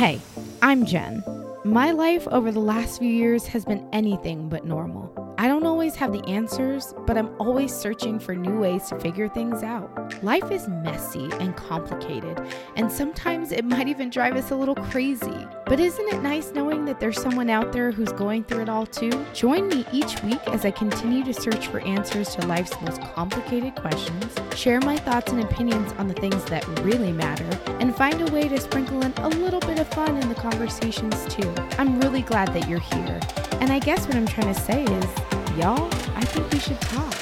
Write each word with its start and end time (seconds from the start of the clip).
Hey, 0.00 0.18
I'm 0.62 0.86
Jen. 0.86 1.22
My 1.62 1.90
life 1.90 2.26
over 2.28 2.50
the 2.50 2.58
last 2.58 3.00
few 3.00 3.10
years 3.10 3.46
has 3.48 3.66
been 3.66 3.86
anything 3.92 4.48
but 4.48 4.64
normal. 4.64 5.12
I 5.40 5.48
don't 5.48 5.64
always 5.64 5.94
have 5.94 6.12
the 6.12 6.22
answers, 6.26 6.92
but 7.06 7.16
I'm 7.16 7.34
always 7.40 7.74
searching 7.74 8.18
for 8.18 8.34
new 8.34 8.58
ways 8.58 8.88
to 8.88 9.00
figure 9.00 9.26
things 9.26 9.62
out. 9.62 10.22
Life 10.22 10.50
is 10.50 10.68
messy 10.68 11.30
and 11.40 11.56
complicated, 11.56 12.38
and 12.76 12.92
sometimes 12.92 13.50
it 13.50 13.64
might 13.64 13.88
even 13.88 14.10
drive 14.10 14.36
us 14.36 14.50
a 14.50 14.54
little 14.54 14.74
crazy. 14.74 15.46
But 15.64 15.80
isn't 15.80 16.08
it 16.12 16.20
nice 16.20 16.52
knowing 16.52 16.84
that 16.84 17.00
there's 17.00 17.18
someone 17.18 17.48
out 17.48 17.72
there 17.72 17.90
who's 17.90 18.12
going 18.12 18.44
through 18.44 18.60
it 18.60 18.68
all 18.68 18.84
too? 18.84 19.12
Join 19.32 19.68
me 19.68 19.86
each 19.94 20.22
week 20.22 20.46
as 20.48 20.66
I 20.66 20.72
continue 20.72 21.24
to 21.24 21.32
search 21.32 21.68
for 21.68 21.80
answers 21.80 22.36
to 22.36 22.46
life's 22.46 22.78
most 22.82 23.00
complicated 23.14 23.76
questions, 23.76 24.36
share 24.54 24.80
my 24.80 24.98
thoughts 24.98 25.32
and 25.32 25.42
opinions 25.42 25.90
on 25.92 26.06
the 26.06 26.20
things 26.20 26.44
that 26.50 26.68
really 26.80 27.12
matter, 27.12 27.48
and 27.80 27.96
find 27.96 28.20
a 28.20 28.30
way 28.30 28.46
to 28.46 28.60
sprinkle 28.60 29.02
in 29.02 29.14
a 29.16 29.28
little 29.28 29.60
bit 29.60 29.78
of 29.78 29.88
fun 29.88 30.18
in 30.18 30.28
the 30.28 30.34
conversations 30.34 31.24
too. 31.34 31.50
I'm 31.78 31.98
really 31.98 32.20
glad 32.20 32.52
that 32.52 32.68
you're 32.68 32.78
here. 32.78 33.18
And 33.52 33.72
I 33.72 33.78
guess 33.78 34.06
what 34.06 34.16
I'm 34.16 34.26
trying 34.26 34.54
to 34.54 34.60
say 34.60 34.84
is, 34.84 35.29
y'all, 35.56 35.88
I 36.14 36.24
think 36.24 36.50
we 36.52 36.58
should 36.58 36.80
talk. 36.80 37.14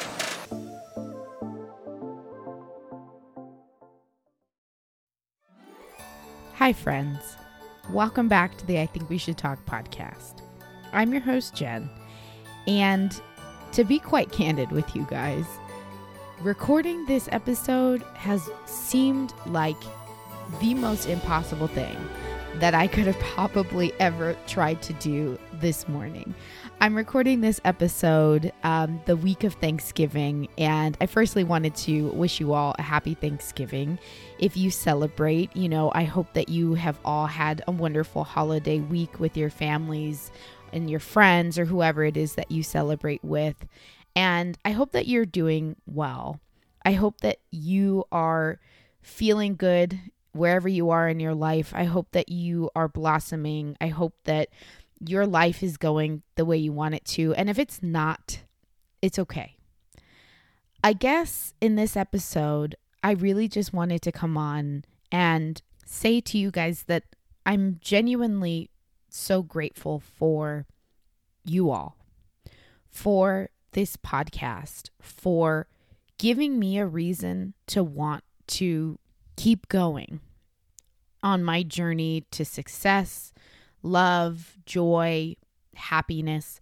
Hi, 6.55 6.72
friends. 6.72 7.36
Welcome 7.91 8.28
back 8.28 8.59
to 8.59 8.66
the 8.66 8.80
I 8.80 8.86
Think 8.86 9.09
We 9.09 9.16
Should 9.16 9.38
Talk 9.38 9.64
podcast. 9.64 10.42
I'm 10.92 11.12
your 11.12 11.22
host, 11.22 11.55
Jen. 11.55 11.88
And 12.66 13.19
to 13.72 13.84
be 13.84 13.98
quite 13.98 14.30
candid 14.30 14.70
with 14.72 14.95
you 14.95 15.06
guys, 15.08 15.47
recording 16.41 17.06
this 17.06 17.28
episode 17.33 18.02
has 18.14 18.50
seemed 18.66 19.33
like 19.47 19.80
the 20.60 20.74
most 20.74 21.06
impossible 21.06 21.69
thing 21.69 21.97
that 22.56 22.74
I 22.74 22.86
could 22.86 23.06
have 23.06 23.18
probably 23.18 23.92
ever 24.00 24.36
tried 24.46 24.82
to 24.82 24.92
do 24.94 25.38
this 25.54 25.88
morning. 25.88 26.34
I'm 26.80 26.96
recording 26.96 27.40
this 27.40 27.60
episode 27.64 28.52
um, 28.62 29.00
the 29.06 29.16
week 29.16 29.44
of 29.44 29.55
Thanksgiving, 29.55 30.48
and 30.58 30.96
I 31.00 31.06
firstly 31.06 31.44
wanted 31.44 31.74
to 31.77 32.08
wish 32.08 32.40
you 32.40 32.52
all 32.52 32.74
a 32.78 32.82
happy 32.82 33.14
Thanksgiving. 33.14 33.98
If 34.38 34.56
you 34.56 34.70
celebrate, 34.70 35.55
you 35.56 35.68
know, 35.68 35.92
I 35.94 36.05
hope 36.05 36.32
that 36.34 36.48
you 36.48 36.74
have 36.74 36.98
all 37.05 37.27
had 37.27 37.62
a 37.66 37.72
wonderful 37.72 38.24
holiday 38.24 38.80
week 38.80 39.20
with 39.20 39.36
your 39.36 39.50
families 39.50 40.30
and 40.72 40.90
your 40.90 41.00
friends 41.00 41.58
or 41.58 41.64
whoever 41.64 42.05
it 42.05 42.16
is 42.16 42.34
that 42.34 42.50
you 42.50 42.62
celebrate 42.62 43.24
with. 43.24 43.66
And 44.16 44.58
I 44.64 44.72
hope 44.72 44.92
that 44.92 45.06
you're 45.06 45.27
doing 45.27 45.77
well. 45.86 46.40
I 46.84 46.92
hope 46.92 47.20
that 47.20 47.38
you 47.50 48.05
are 48.10 48.58
feeling 49.02 49.56
good 49.56 49.98
wherever 50.39 50.69
you 50.69 50.91
are 50.91 51.08
in 51.08 51.20
your 51.20 51.34
life. 51.34 51.72
I 51.75 51.84
hope 51.84 52.12
that 52.12 52.28
you 52.28 52.70
are 52.75 52.89
blossoming. 52.89 53.77
I 53.81 53.89
hope 53.89 54.14
that 54.25 54.48
your 55.00 55.27
life 55.27 55.62
is 55.62 55.77
going 55.77 56.22
the 56.36 56.45
way 56.45 56.56
you 56.56 56.72
want 56.72 56.95
it 56.95 57.05
to. 57.05 57.34
And 57.34 57.50
if 57.50 57.58
it's 57.58 57.83
not, 57.83 58.41
it's 59.03 59.19
okay. 59.19 59.56
I 60.83 60.92
guess 60.92 61.55
in 61.61 61.75
this 61.75 61.97
episode, 61.97 62.77
I 63.03 63.12
really 63.12 63.48
just 63.48 63.72
wanted 63.72 64.03
to 64.03 64.12
come 64.12 64.36
on 64.36 64.84
and 65.11 65.61
say 65.84 66.20
to 66.20 66.39
you 66.39 66.50
guys 66.50 66.84
that 66.84 67.05
I'm 67.45 67.78
genuinely 67.80 68.70
so 69.08 69.42
grateful 69.42 70.00
for 70.00 70.67
you 71.45 71.70
all, 71.70 71.97
for 72.91 73.50
this 73.73 73.97
podcast, 73.97 74.91
for 75.00 75.67
giving 76.19 76.58
me 76.58 76.78
a 76.78 76.86
reason 76.86 77.55
to 77.69 77.83
want 77.83 78.25
to 78.47 78.98
keep 79.36 79.69
going 79.69 80.20
on 81.22 81.44
my 81.44 81.62
journey 81.62 82.24
to 82.30 82.44
success, 82.44 83.33
love, 83.83 84.56
joy, 84.66 85.34
happiness. 85.74 86.61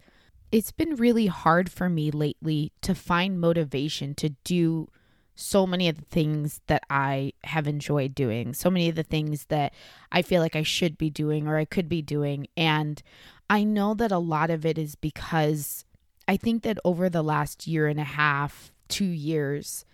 It's 0.51 0.71
been 0.71 0.95
really 0.95 1.27
hard 1.27 1.69
for 1.71 1.89
me 1.89 2.11
lately 2.11 2.71
to 2.81 2.95
find 2.95 3.39
motivation 3.39 4.15
to 4.15 4.29
do 4.43 4.87
so 5.35 5.67
many 5.67 5.87
of 5.87 5.97
the 5.97 6.05
things 6.05 6.61
that 6.65 6.83
I 6.89 7.33
have 7.43 7.67
enjoyed 7.67 8.15
doing, 8.15 8.53
so 8.53 8.71
many 8.71 8.89
of 8.89 8.95
the 8.95 9.03
things 9.03 9.45
that 9.45 9.73
I 10.11 10.23
feel 10.23 10.41
like 10.41 10.55
I 10.55 10.63
should 10.63 10.97
be 10.97 11.11
doing 11.11 11.47
or 11.47 11.57
I 11.57 11.65
could 11.65 11.87
be 11.87 12.01
doing. 12.01 12.47
And 12.57 13.01
I 13.49 13.63
know 13.63 13.93
that 13.93 14.11
a 14.11 14.17
lot 14.17 14.49
of 14.49 14.65
it 14.65 14.79
is 14.79 14.95
because 14.95 15.85
I 16.27 16.37
think 16.37 16.63
that 16.63 16.79
over 16.83 17.07
the 17.07 17.21
last 17.21 17.67
year 17.67 17.87
and 17.87 17.99
a 17.99 18.03
half, 18.03 18.71
two 18.87 19.05
years, 19.05 19.85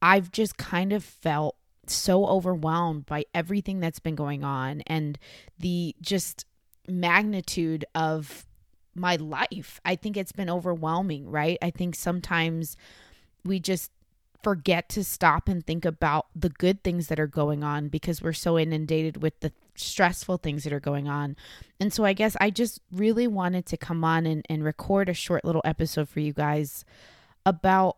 I've 0.00 0.30
just 0.30 0.56
kind 0.56 0.92
of 0.92 1.02
felt 1.02 1.56
so 1.92 2.26
overwhelmed 2.26 3.06
by 3.06 3.24
everything 3.34 3.80
that's 3.80 3.98
been 3.98 4.14
going 4.14 4.44
on 4.44 4.82
and 4.86 5.18
the 5.58 5.94
just 6.00 6.46
magnitude 6.88 7.84
of 7.94 8.46
my 8.94 9.16
life. 9.16 9.80
I 9.84 9.96
think 9.96 10.16
it's 10.16 10.32
been 10.32 10.50
overwhelming, 10.50 11.28
right? 11.28 11.58
I 11.60 11.70
think 11.70 11.94
sometimes 11.94 12.76
we 13.44 13.58
just 13.60 13.90
forget 14.42 14.88
to 14.90 15.02
stop 15.02 15.48
and 15.48 15.66
think 15.66 15.84
about 15.84 16.26
the 16.36 16.50
good 16.50 16.84
things 16.84 17.08
that 17.08 17.18
are 17.18 17.26
going 17.26 17.64
on 17.64 17.88
because 17.88 18.22
we're 18.22 18.34
so 18.34 18.58
inundated 18.58 19.22
with 19.22 19.40
the 19.40 19.52
stressful 19.74 20.36
things 20.36 20.64
that 20.64 20.72
are 20.72 20.80
going 20.80 21.08
on. 21.08 21.34
And 21.80 21.92
so 21.92 22.04
I 22.04 22.12
guess 22.12 22.36
I 22.40 22.50
just 22.50 22.80
really 22.92 23.26
wanted 23.26 23.66
to 23.66 23.76
come 23.76 24.04
on 24.04 24.26
and, 24.26 24.44
and 24.48 24.62
record 24.62 25.08
a 25.08 25.14
short 25.14 25.44
little 25.44 25.62
episode 25.64 26.08
for 26.08 26.20
you 26.20 26.32
guys 26.32 26.84
about 27.46 27.96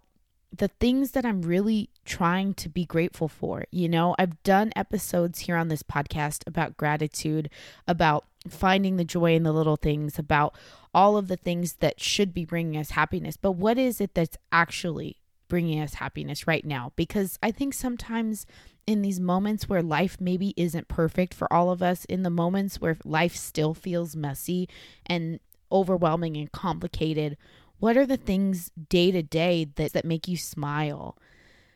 the 0.53 0.69
things 0.69 1.13
that 1.13 1.25
I'm 1.25 1.43
really 1.43 1.91
trying 2.05 2.55
to 2.55 2.69
be 2.69 2.85
grateful 2.85 3.29
for. 3.29 3.65
You 3.71 3.89
know, 3.89 4.15
I've 4.19 4.43
done 4.43 4.73
episodes 4.77 5.41
here 5.41 5.57
on 5.57 5.69
this 5.69 5.83
podcast 5.83 6.47
about 6.47 6.77
gratitude, 6.77 7.51
about 7.87 8.25
finding 8.49 8.97
the 8.97 9.05
joy 9.05 9.35
in 9.35 9.43
the 9.43 9.53
little 9.53 9.77
things, 9.77 10.19
about 10.19 10.55
all 10.95 11.17
of 11.17 11.29
the 11.29 11.37
things 11.37 11.75
that 11.75 12.01
should 12.01 12.33
be 12.33 12.45
bringing 12.45 12.81
us 12.81 12.91
happiness. 12.91 13.37
But 13.37 13.53
what 13.53 13.77
is 13.77 14.01
it 14.01 14.15
that's 14.15 14.39
actually 14.53 15.17
bringing 15.49 15.81
us 15.81 15.95
happiness 15.95 16.47
right 16.47 16.65
now? 16.65 16.93
Because 16.97 17.39
I 17.43 17.51
think 17.51 17.75
sometimes 17.75 18.47
in 18.87 19.03
these 19.03 19.19
moments 19.19 19.69
where 19.69 19.83
life 19.83 20.21
maybe 20.21 20.55
isn't 20.57 20.89
perfect 20.89 21.35
for 21.35 21.53
all 21.53 21.71
of 21.71 21.83
us, 21.83 22.05
in 22.07 22.23
the 22.23 22.31
moments 22.31 22.81
where 22.81 22.97
life 23.05 23.35
still 23.35 23.75
feels 23.75 24.15
messy 24.15 24.69
and 25.05 25.41
overwhelming 25.73 26.37
and 26.37 26.53
complicated, 26.53 27.37
what 27.79 27.97
are 27.97 28.07
the 28.07 28.17
things 28.17 28.71
day 28.89 29.11
to 29.11 29.23
day 29.23 29.67
that 29.77 29.93
that 29.93 30.05
make 30.05 30.29
you 30.29 30.37
smile? 30.37 31.17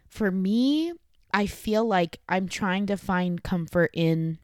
For 0.09 0.31
me, 0.31 0.93
I 1.33 1.47
feel 1.47 1.85
like 1.85 2.19
I'm 2.29 2.49
trying 2.49 2.87
to 2.87 2.97
find 2.97 3.43
comfort 3.43 3.91
in 3.95 4.39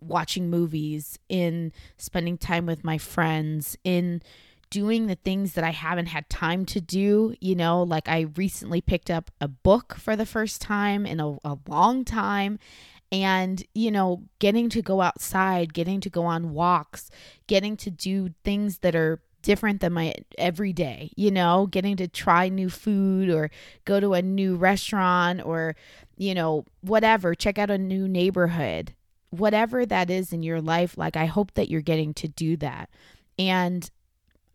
watching 0.00 0.48
movies, 0.48 1.18
in 1.28 1.72
spending 1.96 2.38
time 2.38 2.66
with 2.66 2.84
my 2.84 2.98
friends, 2.98 3.76
in 3.82 4.22
doing 4.70 5.06
the 5.06 5.16
things 5.16 5.54
that 5.54 5.64
I 5.64 5.70
haven't 5.70 6.06
had 6.06 6.28
time 6.28 6.64
to 6.66 6.80
do. 6.80 7.34
You 7.40 7.56
know, 7.56 7.82
like 7.82 8.08
I 8.08 8.26
recently 8.36 8.80
picked 8.80 9.10
up 9.10 9.30
a 9.40 9.48
book 9.48 9.96
for 9.98 10.14
the 10.14 10.26
first 10.26 10.60
time 10.60 11.06
in 11.06 11.20
a, 11.20 11.36
a 11.44 11.58
long 11.66 12.04
time. 12.04 12.58
And, 13.10 13.64
you 13.74 13.90
know, 13.90 14.24
getting 14.38 14.68
to 14.68 14.82
go 14.82 15.00
outside, 15.00 15.72
getting 15.72 15.98
to 16.02 16.10
go 16.10 16.24
on 16.24 16.52
walks, 16.52 17.10
getting 17.46 17.74
to 17.78 17.90
do 17.90 18.34
things 18.44 18.80
that 18.80 18.94
are 18.94 19.20
different 19.42 19.80
than 19.80 19.92
my 19.92 20.14
everyday, 20.36 21.10
you 21.16 21.30
know, 21.30 21.66
getting 21.66 21.96
to 21.96 22.08
try 22.08 22.48
new 22.48 22.68
food 22.68 23.30
or 23.30 23.50
go 23.84 24.00
to 24.00 24.14
a 24.14 24.22
new 24.22 24.56
restaurant 24.56 25.40
or, 25.44 25.76
you 26.16 26.34
know, 26.34 26.64
whatever, 26.80 27.34
check 27.34 27.58
out 27.58 27.70
a 27.70 27.78
new 27.78 28.08
neighborhood, 28.08 28.94
whatever 29.30 29.86
that 29.86 30.10
is 30.10 30.32
in 30.32 30.42
your 30.42 30.60
life. 30.60 30.98
Like, 30.98 31.16
I 31.16 31.26
hope 31.26 31.54
that 31.54 31.68
you're 31.68 31.80
getting 31.80 32.14
to 32.14 32.28
do 32.28 32.56
that. 32.58 32.90
And 33.38 33.90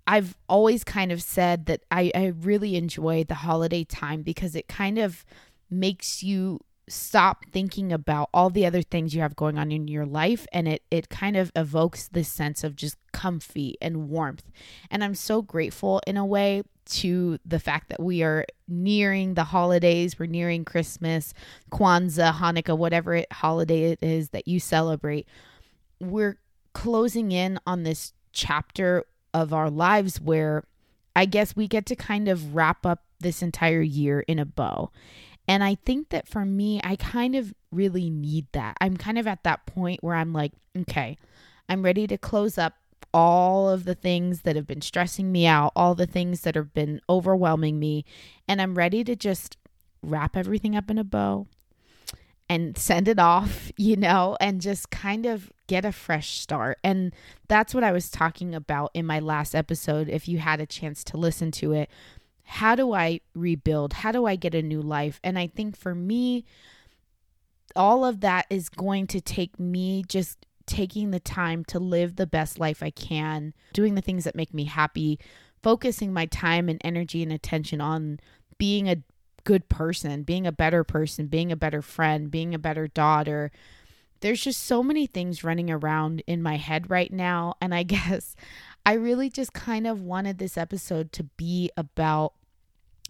I've 0.05 0.35
always 0.49 0.83
kind 0.83 1.11
of 1.11 1.21
said 1.21 1.65
that 1.67 1.81
I, 1.89 2.11
I 2.13 2.33
really 2.41 2.75
enjoy 2.75 3.23
the 3.23 3.35
holiday 3.35 3.83
time 3.85 4.21
because 4.21 4.55
it 4.55 4.67
kind 4.67 4.99
of 4.99 5.23
makes 5.69 6.21
you 6.21 6.59
stop 6.87 7.45
thinking 7.51 7.93
about 7.93 8.29
all 8.33 8.49
the 8.49 8.65
other 8.65 8.81
things 8.81 9.15
you 9.15 9.21
have 9.21 9.35
going 9.35 9.57
on 9.57 9.71
in 9.71 9.87
your 9.87 10.05
life 10.05 10.45
and 10.51 10.67
it 10.67 10.83
it 10.91 11.09
kind 11.09 11.37
of 11.37 11.51
evokes 11.55 12.09
this 12.09 12.27
sense 12.27 12.63
of 12.63 12.75
just 12.75 12.97
comfy 13.11 13.77
and 13.81 14.09
warmth. 14.09 14.51
And 14.91 15.03
i'm 15.03 15.15
so 15.15 15.41
grateful 15.41 16.01
in 16.05 16.17
a 16.17 16.25
way 16.25 16.63
to 16.85 17.39
the 17.45 17.59
fact 17.59 17.87
that 17.89 18.01
we 18.01 18.23
are 18.23 18.45
nearing 18.67 19.35
the 19.35 19.45
holidays. 19.45 20.19
We're 20.19 20.25
nearing 20.25 20.65
christmas 20.65 21.33
kwanzaa 21.71 22.33
hanukkah 22.33 22.77
whatever 22.77 23.15
it, 23.15 23.31
holiday 23.31 23.91
it 23.91 23.99
is 24.01 24.29
that 24.29 24.47
you 24.47 24.59
celebrate. 24.59 25.27
We're 26.01 26.37
closing 26.73 27.31
in 27.31 27.59
on 27.65 27.83
this 27.83 28.13
chapter 28.33 29.05
of 29.33 29.53
our 29.53 29.69
lives 29.69 30.19
where 30.19 30.63
i 31.15 31.25
guess 31.25 31.55
we 31.55 31.67
get 31.67 31.85
to 31.85 31.95
kind 31.95 32.27
of 32.27 32.55
wrap 32.55 32.85
up 32.85 33.03
this 33.19 33.41
entire 33.41 33.81
year 33.81 34.21
in 34.21 34.39
a 34.39 34.45
bow 34.45 34.91
and 35.47 35.63
I 35.63 35.75
think 35.75 36.09
that 36.09 36.27
for 36.27 36.45
me, 36.45 36.79
I 36.83 36.95
kind 36.95 37.35
of 37.35 37.53
really 37.71 38.09
need 38.09 38.47
that. 38.53 38.77
I'm 38.79 38.97
kind 38.97 39.17
of 39.17 39.27
at 39.27 39.43
that 39.43 39.65
point 39.65 40.03
where 40.03 40.15
I'm 40.15 40.33
like, 40.33 40.53
okay, 40.77 41.17
I'm 41.67 41.83
ready 41.83 42.07
to 42.07 42.17
close 42.17 42.57
up 42.57 42.75
all 43.13 43.69
of 43.69 43.83
the 43.83 43.95
things 43.95 44.41
that 44.41 44.55
have 44.55 44.65
been 44.65 44.81
stressing 44.81 45.31
me 45.31 45.45
out, 45.45 45.71
all 45.75 45.95
the 45.95 46.07
things 46.07 46.41
that 46.41 46.55
have 46.55 46.73
been 46.73 46.99
overwhelming 47.09 47.79
me, 47.79 48.05
and 48.47 48.61
I'm 48.61 48.75
ready 48.75 49.03
to 49.03 49.15
just 49.15 49.57
wrap 50.01 50.35
everything 50.35 50.75
up 50.75 50.89
in 50.89 50.97
a 50.97 51.03
bow 51.03 51.47
and 52.49 52.77
send 52.77 53.07
it 53.07 53.19
off, 53.19 53.71
you 53.77 53.95
know, 53.95 54.37
and 54.39 54.61
just 54.61 54.89
kind 54.89 55.25
of 55.25 55.51
get 55.67 55.85
a 55.85 55.91
fresh 55.91 56.39
start. 56.39 56.77
And 56.83 57.13
that's 57.47 57.73
what 57.73 57.83
I 57.83 57.91
was 57.91 58.09
talking 58.09 58.53
about 58.55 58.91
in 58.93 59.05
my 59.05 59.19
last 59.19 59.55
episode. 59.55 60.09
If 60.09 60.27
you 60.27 60.39
had 60.39 60.59
a 60.59 60.65
chance 60.65 61.03
to 61.05 61.17
listen 61.17 61.51
to 61.51 61.73
it, 61.73 61.89
how 62.43 62.75
do 62.75 62.93
I 62.93 63.21
rebuild? 63.33 63.93
How 63.93 64.11
do 64.11 64.25
I 64.25 64.35
get 64.35 64.55
a 64.55 64.61
new 64.61 64.81
life? 64.81 65.19
And 65.23 65.39
I 65.39 65.47
think 65.47 65.77
for 65.77 65.95
me, 65.95 66.45
all 67.75 68.05
of 68.05 68.21
that 68.21 68.45
is 68.49 68.69
going 68.69 69.07
to 69.07 69.21
take 69.21 69.59
me 69.59 70.03
just 70.07 70.45
taking 70.65 71.11
the 71.11 71.19
time 71.19 71.65
to 71.65 71.79
live 71.79 72.15
the 72.15 72.27
best 72.27 72.59
life 72.59 72.81
I 72.81 72.89
can, 72.89 73.53
doing 73.73 73.95
the 73.95 74.01
things 74.01 74.23
that 74.23 74.35
make 74.35 74.53
me 74.53 74.65
happy, 74.65 75.19
focusing 75.61 76.13
my 76.13 76.25
time 76.25 76.69
and 76.69 76.79
energy 76.83 77.23
and 77.23 77.31
attention 77.31 77.81
on 77.81 78.19
being 78.57 78.87
a 78.87 78.97
good 79.43 79.67
person, 79.69 80.23
being 80.23 80.47
a 80.47 80.51
better 80.51 80.83
person, 80.83 81.27
being 81.27 81.51
a 81.51 81.57
better 81.57 81.81
friend, 81.81 82.31
being 82.31 82.53
a 82.53 82.59
better 82.59 82.87
daughter. 82.87 83.51
There's 84.21 84.41
just 84.41 84.63
so 84.63 84.81
many 84.81 85.05
things 85.05 85.43
running 85.43 85.69
around 85.69 86.23
in 86.27 86.41
my 86.41 86.55
head 86.55 86.89
right 86.89 87.11
now. 87.11 87.55
And 87.59 87.73
I 87.73 87.83
guess 87.83 88.35
I 88.85 88.93
really 88.93 89.29
just 89.29 89.53
kind 89.53 89.87
of 89.87 90.01
wanted 90.01 90.37
this 90.37 90.57
episode 90.57 91.11
to 91.13 91.23
be 91.23 91.71
about 91.77 92.33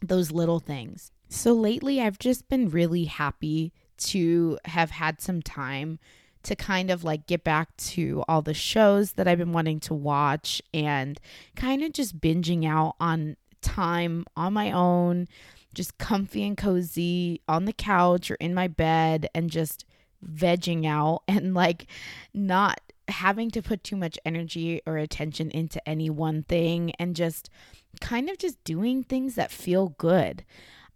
those 0.01 0.31
little 0.31 0.59
things. 0.59 1.11
So 1.29 1.53
lately, 1.53 1.99
I've 1.99 2.19
just 2.19 2.47
been 2.47 2.69
really 2.69 3.05
happy 3.05 3.73
to 3.97 4.59
have 4.65 4.91
had 4.91 5.21
some 5.21 5.41
time 5.41 5.99
to 6.43 6.55
kind 6.55 6.91
of 6.91 7.03
like 7.03 7.25
get 7.25 7.43
back 7.43 7.75
to 7.77 8.23
all 8.27 8.41
the 8.41 8.53
shows 8.53 9.13
that 9.13 9.27
I've 9.27 9.37
been 9.37 9.53
wanting 9.53 9.79
to 9.81 9.93
watch 9.93 10.61
and 10.73 11.19
kind 11.55 11.81
of 11.81 11.93
just 11.93 12.19
binging 12.19 12.67
out 12.67 12.95
on 12.99 13.37
time 13.61 14.25
on 14.35 14.53
my 14.53 14.71
own, 14.71 15.27
just 15.73 15.97
comfy 15.97 16.45
and 16.45 16.57
cozy 16.57 17.41
on 17.47 17.65
the 17.65 17.73
couch 17.73 18.29
or 18.29 18.35
in 18.35 18.53
my 18.53 18.67
bed 18.67 19.29
and 19.33 19.49
just 19.49 19.85
vegging 20.23 20.85
out 20.85 21.23
and 21.27 21.53
like 21.53 21.87
not 22.33 22.79
having 23.07 23.51
to 23.51 23.61
put 23.61 23.83
too 23.83 23.95
much 23.95 24.17
energy 24.25 24.81
or 24.85 24.97
attention 24.97 25.51
into 25.51 25.88
any 25.88 26.09
one 26.09 26.44
thing 26.44 26.91
and 27.00 27.15
just 27.15 27.50
kind 28.01 28.29
of 28.29 28.38
just 28.38 28.63
doing 28.63 29.03
things 29.03 29.35
that 29.35 29.51
feel 29.51 29.89
good. 29.97 30.44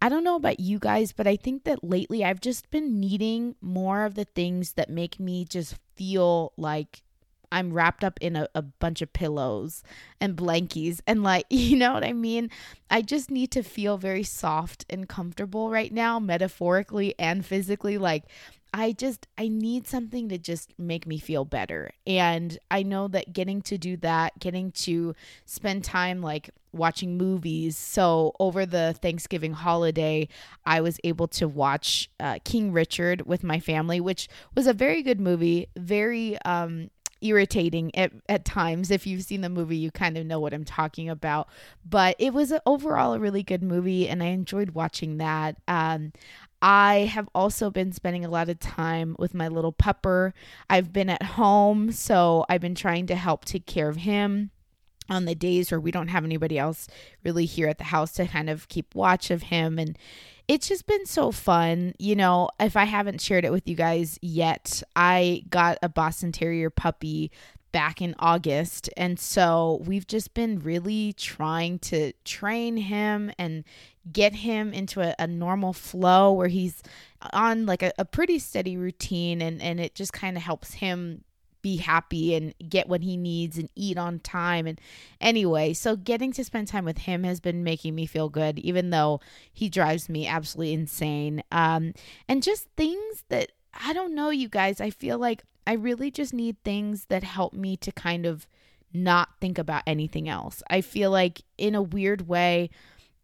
I 0.02 0.10
don't 0.10 0.24
know 0.24 0.36
about 0.36 0.60
you 0.60 0.78
guys, 0.80 1.12
but 1.12 1.28
I 1.28 1.36
think 1.36 1.64
that 1.64 1.84
lately 1.84 2.24
I've 2.24 2.42
just 2.42 2.70
been 2.70 3.00
needing 3.00 3.56
more 3.62 4.06
of 4.06 4.16
the 4.16 4.26
things 4.26 4.74
that 4.74 4.90
make 4.90 5.20
me 5.20 5.44
just 5.44 5.76
feel 5.96 6.54
like 6.56 7.02
I'm 7.52 7.74
wrapped 7.74 8.04
up 8.04 8.18
in 8.22 8.36
a, 8.36 8.48
a 8.54 8.62
bunch 8.62 9.02
of 9.02 9.14
pillows 9.14 9.84
and 10.20 10.36
blankies 10.36 11.00
and 11.08 11.24
like 11.24 11.46
you 11.50 11.78
know 11.78 11.94
what 11.94 12.04
I 12.04 12.14
mean? 12.14 12.50
I 12.90 13.02
just 13.02 13.32
need 13.32 13.52
to 13.52 13.64
feel 13.64 13.98
very 13.98 14.24
soft 14.24 14.86
and 14.90 15.08
comfortable 15.08 15.72
right 15.72 15.92
now, 15.92 16.20
metaphorically 16.20 17.16
and 17.18 17.46
physically. 17.46 17.98
Like 17.98 18.26
I 18.74 18.92
just 18.92 19.28
I 19.38 19.48
need 19.48 19.88
something 19.88 20.30
to 20.30 20.38
just 20.38 20.74
make 20.78 21.08
me 21.08 21.18
feel 21.18 21.46
better. 21.46 21.92
And 22.06 22.58
I 22.70 22.84
know 22.84 23.08
that 23.10 23.34
getting 23.34 23.62
to 23.64 23.78
do 23.78 23.98
that, 23.98 24.40
getting 24.40 24.72
to 24.72 25.16
spend 25.46 25.84
time 25.84 26.22
like 26.22 26.50
watching 26.72 27.18
movies. 27.18 27.78
So 27.78 28.34
over 28.40 28.66
the 28.66 28.96
Thanksgiving 29.02 29.54
holiday, 29.54 30.28
I 30.66 30.82
was 30.82 31.00
able 31.04 31.28
to 31.30 31.48
watch 31.48 32.10
uh, 32.20 32.40
King 32.44 32.72
Richard 32.72 33.26
with 33.26 33.44
my 33.44 33.60
family, 33.60 34.00
which 34.00 34.28
was 34.56 34.68
a 34.68 34.74
very 34.74 35.02
good 35.02 35.20
movie, 35.20 35.68
very 35.76 36.38
um 36.44 36.90
irritating 37.22 37.96
at, 37.96 38.12
at 38.30 38.46
times 38.46 38.92
if 38.92 39.08
you've 39.08 39.24
seen 39.24 39.42
the 39.42 39.50
movie 39.50 39.76
you 39.76 39.90
kind 39.90 40.18
of 40.18 40.26
know 40.26 40.40
what 40.40 40.54
i'm 40.54 40.64
talking 40.64 41.10
about 41.10 41.48
but 41.84 42.16
it 42.20 42.34
was 42.34 42.54
overall 42.66 43.14
a 43.14 43.20
really 43.20 43.42
good 43.42 43.64
movie 43.64 44.08
and 44.08 44.22
i 44.22 44.28
enjoyed 44.28 44.72
watching 44.72 45.18
that 45.18 45.58
um, 45.68 46.12
I 46.62 47.10
have 47.14 47.30
also 47.36 47.70
been 47.70 47.92
spending 47.92 48.26
a 48.26 48.30
lot 48.30 48.50
of 48.50 48.60
time 48.60 49.16
with 49.20 49.34
my 49.34 49.48
little 49.48 49.74
pupper. 49.74 50.34
I've 50.70 50.92
been 50.92 51.10
at 51.10 51.24
home, 51.24 51.92
so 51.92 52.46
I've 52.50 52.62
been 52.62 52.76
trying 52.76 53.08
to 53.08 53.16
help 53.16 53.46
take 53.46 53.66
care 53.66 53.90
of 53.90 53.98
him 53.98 54.52
on 55.10 55.26
the 55.26 55.36
days 55.36 55.72
where 55.72 55.80
we 55.80 55.92
don't 55.92 56.10
have 56.10 56.26
anybody 56.26 56.58
else 56.58 56.88
really 57.24 57.46
here 57.46 57.68
at 57.68 57.78
the 57.78 57.86
house 57.86 58.12
to 58.14 58.28
kind 58.28 58.50
of 58.50 58.68
keep 58.68 58.94
watch 58.94 59.32
of 59.32 59.44
him 59.44 59.80
and 59.80 59.98
it's 60.48 60.70
just 60.70 60.88
been 60.88 61.06
so 61.06 61.32
fun. 61.32 61.94
You 62.00 62.16
know, 62.16 62.50
if 62.60 62.78
I 62.78 62.86
haven't 62.86 63.22
shared 63.22 63.44
it 63.44 63.52
with 63.52 63.68
you 63.68 63.76
guys 63.76 64.18
yet, 64.22 64.82
I 64.96 65.44
got 65.50 65.78
a 65.82 65.90
Boston 65.90 66.32
Terrier 66.32 66.70
puppy 66.70 67.32
back 67.78 68.02
in 68.02 68.16
August. 68.18 68.90
And 68.98 69.20
so 69.20 69.84
we've 69.86 70.08
just 70.08 70.34
been 70.34 70.58
really 70.58 71.14
trying 71.14 71.78
to 71.78 72.12
train 72.26 72.76
him 72.76 73.32
and 73.38 73.64
get 74.12 74.34
him 74.34 74.74
into 74.74 75.00
a, 75.00 75.14
a 75.20 75.28
normal 75.28 75.74
flow 75.74 76.34
where 76.34 76.48
he's 76.48 76.82
on 77.34 77.68
like 77.68 77.84
a, 77.84 77.94
a 78.00 78.04
pretty 78.04 78.40
steady 78.40 78.78
routine 78.78 79.44
and, 79.44 79.62
and 79.62 79.80
it 79.80 79.94
just 79.94 80.12
kind 80.12 80.38
of 80.38 80.42
helps 80.42 80.74
him 80.74 81.24
be 81.62 81.78
happy 81.78 82.34
and 82.34 82.56
get 82.68 82.90
what 82.90 83.04
he 83.04 83.16
needs 83.16 83.60
and 83.60 83.70
eat 83.76 83.98
on 83.98 84.20
time 84.20 84.66
and 84.66 84.80
anyway 85.20 85.74
so 85.74 85.96
getting 85.96 86.32
to 86.32 86.44
spend 86.44 86.68
time 86.68 86.86
with 86.86 87.00
him 87.00 87.24
has 87.24 87.40
been 87.40 87.64
making 87.64 87.94
me 87.94 88.06
feel 88.06 88.30
good 88.30 88.58
even 88.60 88.92
though 88.92 89.20
he 89.52 89.68
drives 89.68 90.08
me 90.08 90.28
absolutely 90.28 90.72
insane 90.72 91.44
um 91.52 91.94
and 92.30 92.44
just 92.44 92.68
things 92.78 93.24
that 93.30 93.52
i 93.78 93.94
don't 93.94 94.16
know 94.16 94.30
you 94.30 94.50
guys 94.50 94.82
i 94.82 94.90
feel 94.90 95.18
like 95.18 95.44
i 95.66 95.74
really 95.74 96.12
just 96.12 96.34
need 96.34 96.56
things 96.64 97.06
that 97.06 97.24
help 97.24 97.54
me 97.54 97.78
to 97.78 97.92
kind 97.92 98.26
of 98.26 98.48
not 98.94 99.30
think 99.42 99.58
about 99.58 99.84
anything 99.86 100.28
else 100.28 100.64
i 100.70 100.82
feel 100.82 101.12
like 101.12 101.42
in 101.58 101.76
a 101.76 101.82
weird 101.82 102.28
way 102.28 102.70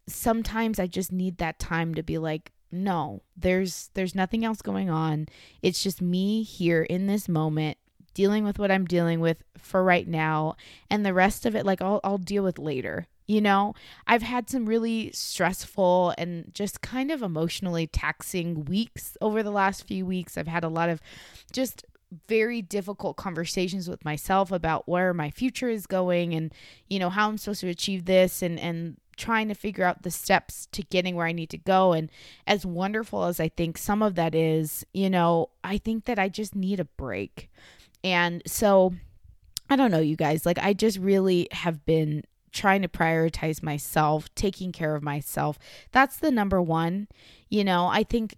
sometimes 0.07 0.79
I 0.79 0.87
just 0.87 1.11
need 1.11 1.37
that 1.37 1.59
time 1.59 1.95
to 1.95 2.03
be 2.03 2.17
like, 2.17 2.51
no, 2.71 3.21
there's 3.37 3.89
there's 3.93 4.15
nothing 4.15 4.43
else 4.43 4.61
going 4.61 4.89
on. 4.89 5.27
It's 5.61 5.83
just 5.83 6.01
me 6.01 6.43
here 6.43 6.83
in 6.83 7.07
this 7.07 7.29
moment 7.29 7.77
dealing 8.13 8.43
with 8.43 8.59
what 8.59 8.71
I'm 8.71 8.85
dealing 8.85 9.19
with 9.19 9.43
for 9.57 9.83
right 9.83 10.07
now 10.07 10.55
and 10.89 11.05
the 11.05 11.13
rest 11.13 11.45
of 11.45 11.55
it 11.55 11.65
like 11.65 11.81
I'll 11.81 11.99
I'll 12.03 12.17
deal 12.17 12.43
with 12.43 12.59
later. 12.59 13.07
You 13.25 13.41
know, 13.41 13.73
I've 14.05 14.21
had 14.21 14.49
some 14.49 14.65
really 14.65 15.11
stressful 15.13 16.13
and 16.17 16.53
just 16.53 16.81
kind 16.81 17.11
of 17.11 17.21
emotionally 17.21 17.87
taxing 17.87 18.65
weeks 18.65 19.17
over 19.21 19.41
the 19.41 19.51
last 19.51 19.87
few 19.87 20.05
weeks. 20.05 20.37
I've 20.37 20.47
had 20.47 20.63
a 20.63 20.69
lot 20.69 20.89
of 20.89 21.01
just 21.51 21.85
very 22.27 22.61
difficult 22.61 23.17
conversations 23.17 23.89
with 23.89 24.05
myself 24.05 24.51
about 24.51 24.87
where 24.87 25.13
my 25.13 25.31
future 25.31 25.69
is 25.69 25.87
going 25.87 26.35
and 26.35 26.53
you 26.87 26.99
know 26.99 27.09
how 27.09 27.27
I'm 27.27 27.39
supposed 27.39 27.61
to 27.61 27.69
achieve 27.69 28.05
this 28.05 28.43
and 28.43 28.59
and 28.59 28.97
trying 29.17 29.47
to 29.47 29.55
figure 29.55 29.85
out 29.85 30.03
the 30.03 30.11
steps 30.11 30.67
to 30.71 30.81
getting 30.83 31.15
where 31.15 31.27
I 31.27 31.31
need 31.31 31.49
to 31.51 31.57
go. 31.57 31.93
And 31.93 32.09
as 32.47 32.65
wonderful 32.65 33.25
as 33.25 33.39
I 33.39 33.49
think 33.49 33.77
some 33.77 34.01
of 34.01 34.15
that 34.15 34.35
is, 34.35 34.85
you 34.93 35.09
know, 35.09 35.49
I 35.63 35.77
think 35.77 36.05
that 36.05 36.19
I 36.19 36.29
just 36.29 36.55
need 36.55 36.79
a 36.79 36.85
break. 36.85 37.49
And 38.03 38.41
so 38.45 38.93
I 39.69 39.75
don't 39.75 39.91
know, 39.91 39.99
you 39.99 40.15
guys, 40.15 40.45
like 40.45 40.59
I 40.59 40.73
just 40.73 40.97
really 40.97 41.47
have 41.51 41.85
been 41.85 42.23
trying 42.53 42.81
to 42.83 42.87
prioritize 42.87 43.61
myself, 43.63 44.33
taking 44.35 44.71
care 44.71 44.95
of 44.95 45.03
myself. 45.03 45.59
That's 45.91 46.17
the 46.17 46.31
number 46.31 46.61
one. 46.61 47.07
You 47.49 47.63
know, 47.63 47.87
I 47.87 48.03
think 48.03 48.35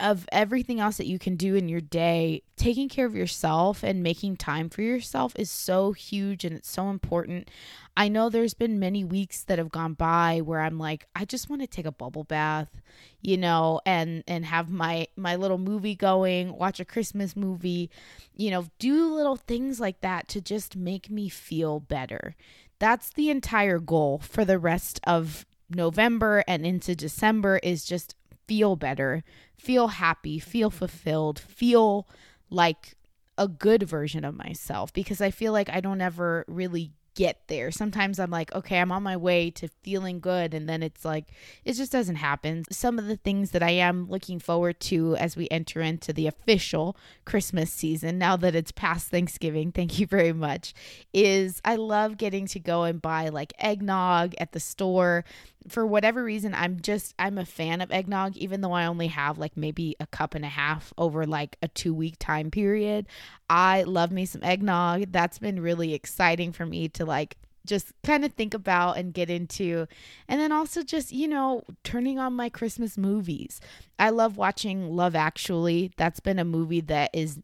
of 0.00 0.28
everything 0.32 0.80
else 0.80 0.96
that 0.96 1.06
you 1.06 1.18
can 1.18 1.36
do 1.36 1.54
in 1.54 1.68
your 1.68 1.80
day, 1.80 2.42
taking 2.56 2.88
care 2.88 3.06
of 3.06 3.14
yourself 3.14 3.82
and 3.82 4.02
making 4.02 4.36
time 4.36 4.68
for 4.68 4.82
yourself 4.82 5.32
is 5.36 5.50
so 5.50 5.92
huge 5.92 6.44
and 6.44 6.54
it's 6.54 6.70
so 6.70 6.90
important. 6.90 7.50
I 7.96 8.08
know 8.08 8.28
there's 8.28 8.54
been 8.54 8.78
many 8.78 9.02
weeks 9.02 9.42
that 9.44 9.58
have 9.58 9.70
gone 9.70 9.94
by 9.94 10.40
where 10.40 10.60
I'm 10.60 10.78
like, 10.78 11.06
I 11.16 11.24
just 11.24 11.50
want 11.50 11.62
to 11.62 11.68
take 11.68 11.86
a 11.86 11.92
bubble 11.92 12.24
bath, 12.24 12.80
you 13.20 13.36
know, 13.36 13.80
and 13.84 14.22
and 14.28 14.44
have 14.44 14.70
my 14.70 15.08
my 15.16 15.36
little 15.36 15.58
movie 15.58 15.96
going, 15.96 16.56
watch 16.56 16.80
a 16.80 16.84
Christmas 16.84 17.34
movie, 17.36 17.90
you 18.34 18.50
know, 18.50 18.66
do 18.78 19.12
little 19.12 19.36
things 19.36 19.80
like 19.80 20.00
that 20.00 20.28
to 20.28 20.40
just 20.40 20.76
make 20.76 21.10
me 21.10 21.28
feel 21.28 21.80
better. 21.80 22.36
That's 22.78 23.10
the 23.10 23.30
entire 23.30 23.78
goal 23.78 24.18
for 24.18 24.44
the 24.44 24.58
rest 24.58 25.00
of 25.04 25.46
November 25.70 26.44
and 26.46 26.64
into 26.64 26.94
December 26.94 27.60
is 27.62 27.84
just 27.84 28.14
feel 28.46 28.76
better, 28.76 29.24
feel 29.56 29.88
happy, 29.88 30.38
feel 30.38 30.70
fulfilled, 30.70 31.38
feel 31.38 32.08
like 32.50 32.94
a 33.36 33.48
good 33.48 33.82
version 33.82 34.24
of 34.24 34.34
myself. 34.34 34.92
Because 34.92 35.20
I 35.20 35.30
feel 35.30 35.52
like 35.52 35.68
I 35.68 35.80
don't 35.80 36.00
ever 36.00 36.44
really 36.48 36.92
get 37.18 37.48
there. 37.48 37.72
Sometimes 37.72 38.20
I'm 38.20 38.30
like, 38.30 38.54
okay, 38.54 38.78
I'm 38.78 38.92
on 38.92 39.02
my 39.02 39.16
way 39.16 39.50
to 39.50 39.66
feeling 39.82 40.20
good. 40.20 40.54
And 40.54 40.68
then 40.68 40.84
it's 40.84 41.04
like, 41.04 41.24
it 41.64 41.72
just 41.72 41.90
doesn't 41.90 42.14
happen. 42.14 42.62
Some 42.70 42.96
of 42.96 43.08
the 43.08 43.16
things 43.16 43.50
that 43.50 43.62
I 43.62 43.70
am 43.70 44.08
looking 44.08 44.38
forward 44.38 44.78
to 44.82 45.16
as 45.16 45.36
we 45.36 45.48
enter 45.50 45.80
into 45.80 46.12
the 46.12 46.28
official 46.28 46.96
Christmas 47.24 47.72
season, 47.72 48.18
now 48.18 48.36
that 48.36 48.54
it's 48.54 48.70
past 48.70 49.08
Thanksgiving, 49.08 49.72
thank 49.72 49.98
you 49.98 50.06
very 50.06 50.32
much, 50.32 50.74
is 51.12 51.60
I 51.64 51.74
love 51.74 52.18
getting 52.18 52.46
to 52.46 52.60
go 52.60 52.84
and 52.84 53.02
buy 53.02 53.30
like 53.30 53.52
eggnog 53.58 54.34
at 54.38 54.52
the 54.52 54.60
store 54.60 55.24
for 55.68 55.86
whatever 55.86 56.22
reason 56.22 56.54
i'm 56.54 56.80
just 56.80 57.14
i'm 57.18 57.36
a 57.36 57.44
fan 57.44 57.80
of 57.80 57.90
eggnog 57.90 58.36
even 58.36 58.60
though 58.60 58.72
i 58.72 58.86
only 58.86 59.08
have 59.08 59.38
like 59.38 59.56
maybe 59.56 59.96
a 60.00 60.06
cup 60.06 60.34
and 60.34 60.44
a 60.44 60.48
half 60.48 60.92
over 60.96 61.26
like 61.26 61.56
a 61.62 61.68
two 61.68 61.92
week 61.92 62.16
time 62.18 62.50
period 62.50 63.06
i 63.50 63.82
love 63.82 64.10
me 64.10 64.24
some 64.24 64.42
eggnog 64.42 65.10
that's 65.10 65.38
been 65.38 65.60
really 65.60 65.94
exciting 65.94 66.52
for 66.52 66.64
me 66.64 66.88
to 66.88 67.04
like 67.08 67.36
just 67.66 67.92
kind 68.02 68.24
of 68.24 68.32
think 68.32 68.54
about 68.54 68.96
and 68.96 69.12
get 69.12 69.28
into. 69.30 69.86
And 70.26 70.40
then 70.40 70.52
also 70.52 70.82
just, 70.82 71.12
you 71.12 71.28
know, 71.28 71.62
turning 71.84 72.18
on 72.18 72.32
my 72.32 72.48
Christmas 72.48 72.96
movies. 72.96 73.60
I 73.98 74.10
love 74.10 74.36
watching 74.36 74.90
Love 74.90 75.14
Actually. 75.14 75.92
That's 75.96 76.20
been 76.20 76.38
a 76.38 76.44
movie 76.44 76.80
that 76.82 77.10
is 77.12 77.40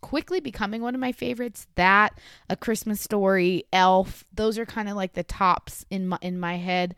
quickly 0.00 0.40
becoming 0.40 0.82
one 0.82 0.94
of 0.94 1.00
my 1.00 1.12
favorites. 1.12 1.66
That, 1.76 2.18
A 2.50 2.56
Christmas 2.56 3.00
Story, 3.00 3.64
Elf, 3.72 4.24
those 4.34 4.58
are 4.58 4.66
kind 4.66 4.88
of 4.88 4.96
like 4.96 5.14
the 5.14 5.22
tops 5.22 5.86
in 5.90 6.08
my 6.08 6.18
in 6.20 6.38
my 6.38 6.56
head. 6.56 6.94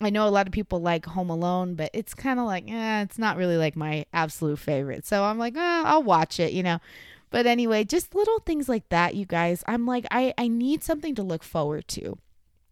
I 0.00 0.10
know 0.10 0.28
a 0.28 0.30
lot 0.30 0.46
of 0.46 0.52
people 0.52 0.80
like 0.80 1.06
Home 1.06 1.30
Alone, 1.30 1.74
but 1.74 1.90
it's 1.94 2.12
kind 2.12 2.38
of 2.38 2.44
like, 2.44 2.70
eh, 2.70 3.02
it's 3.02 3.18
not 3.18 3.38
really 3.38 3.56
like 3.56 3.76
my 3.76 4.04
absolute 4.12 4.58
favorite. 4.58 5.06
So 5.06 5.24
I'm 5.24 5.38
like, 5.38 5.56
eh, 5.56 5.82
I'll 5.86 6.02
watch 6.02 6.38
it, 6.38 6.52
you 6.52 6.62
know. 6.62 6.80
But 7.30 7.46
anyway, 7.46 7.84
just 7.84 8.14
little 8.14 8.38
things 8.40 8.68
like 8.68 8.88
that, 8.88 9.14
you 9.14 9.26
guys. 9.26 9.64
I'm 9.66 9.86
like, 9.86 10.06
I, 10.10 10.32
I 10.38 10.48
need 10.48 10.82
something 10.82 11.14
to 11.16 11.22
look 11.22 11.42
forward 11.42 11.88
to. 11.88 12.18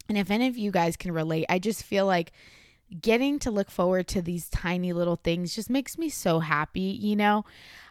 And 0.08 0.18
if 0.18 0.30
any 0.30 0.46
of 0.46 0.56
you 0.56 0.70
guys 0.70 0.96
can 0.96 1.12
relate, 1.12 1.46
I 1.48 1.58
just 1.58 1.82
feel 1.82 2.06
like 2.06 2.32
getting 3.00 3.38
to 3.40 3.50
look 3.50 3.70
forward 3.70 4.06
to 4.08 4.22
these 4.22 4.48
tiny 4.48 4.92
little 4.92 5.16
things 5.16 5.54
just 5.54 5.70
makes 5.70 5.98
me 5.98 6.08
so 6.08 6.40
happy, 6.40 6.80
you 6.80 7.16
know? 7.16 7.44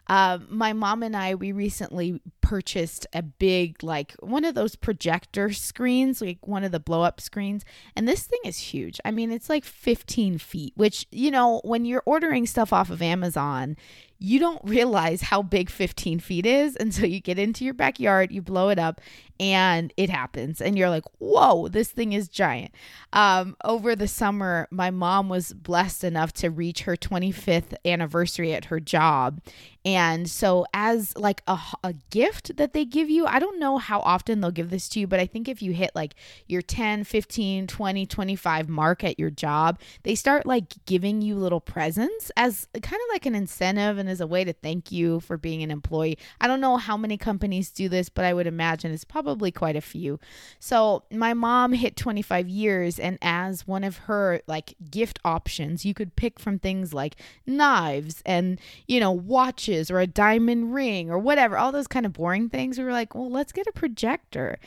Uh, 0.06 0.38
my 0.48 0.72
mom 0.72 1.02
and 1.02 1.16
I, 1.16 1.34
we 1.34 1.52
recently 1.52 2.20
purchased 2.40 3.06
a 3.14 3.22
big, 3.22 3.82
like 3.82 4.12
one 4.20 4.44
of 4.44 4.54
those 4.54 4.76
projector 4.76 5.52
screens, 5.52 6.20
like 6.20 6.46
one 6.46 6.62
of 6.62 6.72
the 6.72 6.80
blow 6.80 7.02
up 7.02 7.20
screens. 7.20 7.64
And 7.96 8.06
this 8.06 8.24
thing 8.24 8.40
is 8.44 8.58
huge. 8.58 9.00
I 9.04 9.10
mean, 9.10 9.32
it's 9.32 9.48
like 9.48 9.64
15 9.64 10.38
feet, 10.38 10.74
which, 10.76 11.06
you 11.10 11.30
know, 11.30 11.60
when 11.64 11.86
you're 11.86 12.02
ordering 12.04 12.46
stuff 12.46 12.72
off 12.72 12.90
of 12.90 13.00
Amazon, 13.00 13.76
you 14.18 14.38
don't 14.38 14.60
realize 14.64 15.22
how 15.22 15.42
big 15.42 15.68
15 15.68 16.18
feet 16.20 16.46
is 16.46 16.76
until 16.80 17.08
you 17.08 17.20
get 17.20 17.38
into 17.38 17.64
your 17.64 17.74
backyard, 17.74 18.30
you 18.30 18.42
blow 18.42 18.68
it 18.68 18.78
up, 18.78 19.00
and 19.40 19.92
it 19.96 20.08
happens. 20.10 20.60
And 20.60 20.78
you're 20.78 20.90
like, 20.90 21.04
whoa, 21.18 21.68
this 21.68 21.90
thing 21.90 22.12
is 22.12 22.28
giant. 22.28 22.72
Um, 23.12 23.56
over 23.64 23.96
the 23.96 24.08
summer, 24.08 24.68
my 24.70 24.90
mom 24.90 25.28
was 25.28 25.52
blessed 25.52 26.04
enough 26.04 26.32
to 26.34 26.50
reach 26.50 26.82
her 26.82 26.96
25th 26.96 27.74
anniversary 27.84 28.54
at 28.54 28.66
her 28.66 28.80
job. 28.80 29.40
And 29.84 29.93
so, 30.26 30.66
as 30.72 31.16
like 31.16 31.42
a, 31.46 31.58
a 31.82 31.94
gift 32.10 32.56
that 32.56 32.72
they 32.72 32.84
give 32.84 33.10
you, 33.10 33.26
I 33.26 33.38
don't 33.38 33.58
know 33.58 33.78
how 33.78 34.00
often 34.00 34.40
they'll 34.40 34.50
give 34.50 34.70
this 34.70 34.88
to 34.90 35.00
you, 35.00 35.06
but 35.06 35.20
I 35.20 35.26
think 35.26 35.48
if 35.48 35.62
you 35.62 35.72
hit 35.72 35.90
like 35.94 36.14
your 36.46 36.62
10, 36.62 37.04
15, 37.04 37.66
20, 37.66 38.06
25 38.06 38.68
mark 38.68 39.04
at 39.04 39.18
your 39.18 39.30
job, 39.30 39.78
they 40.02 40.14
start 40.14 40.46
like 40.46 40.74
giving 40.86 41.22
you 41.22 41.36
little 41.36 41.60
presents 41.60 42.30
as 42.36 42.66
kind 42.72 43.00
of 43.00 43.12
like 43.12 43.26
an 43.26 43.34
incentive 43.34 43.98
and 43.98 44.08
as 44.08 44.20
a 44.20 44.26
way 44.26 44.44
to 44.44 44.52
thank 44.52 44.90
you 44.90 45.20
for 45.20 45.36
being 45.36 45.62
an 45.62 45.70
employee. 45.70 46.18
I 46.40 46.46
don't 46.46 46.60
know 46.60 46.76
how 46.76 46.96
many 46.96 47.16
companies 47.16 47.70
do 47.70 47.88
this, 47.88 48.08
but 48.08 48.24
I 48.24 48.34
would 48.34 48.46
imagine 48.46 48.92
it's 48.92 49.04
probably 49.04 49.50
quite 49.50 49.76
a 49.76 49.80
few. 49.80 50.18
So, 50.58 51.04
my 51.10 51.34
mom 51.34 51.72
hit 51.72 51.96
25 51.96 52.48
years, 52.48 52.98
and 52.98 53.18
as 53.20 53.66
one 53.66 53.84
of 53.84 53.98
her 53.98 54.40
like 54.46 54.74
gift 54.90 55.18
options, 55.24 55.84
you 55.84 55.94
could 55.94 56.16
pick 56.16 56.38
from 56.38 56.58
things 56.58 56.94
like 56.94 57.16
knives 57.46 58.22
and, 58.24 58.60
you 58.86 59.00
know, 59.00 59.12
watches 59.12 59.83
or 59.90 60.00
a 60.00 60.06
diamond 60.06 60.74
ring 60.74 61.10
or 61.10 61.18
whatever, 61.18 61.56
all 61.56 61.72
those 61.72 61.88
kind 61.88 62.06
of 62.06 62.12
boring 62.12 62.48
things. 62.48 62.78
We 62.78 62.84
were 62.84 62.92
like, 62.92 63.14
well, 63.14 63.30
let's 63.30 63.52
get 63.52 63.66
a 63.66 63.72
projector. 63.72 64.58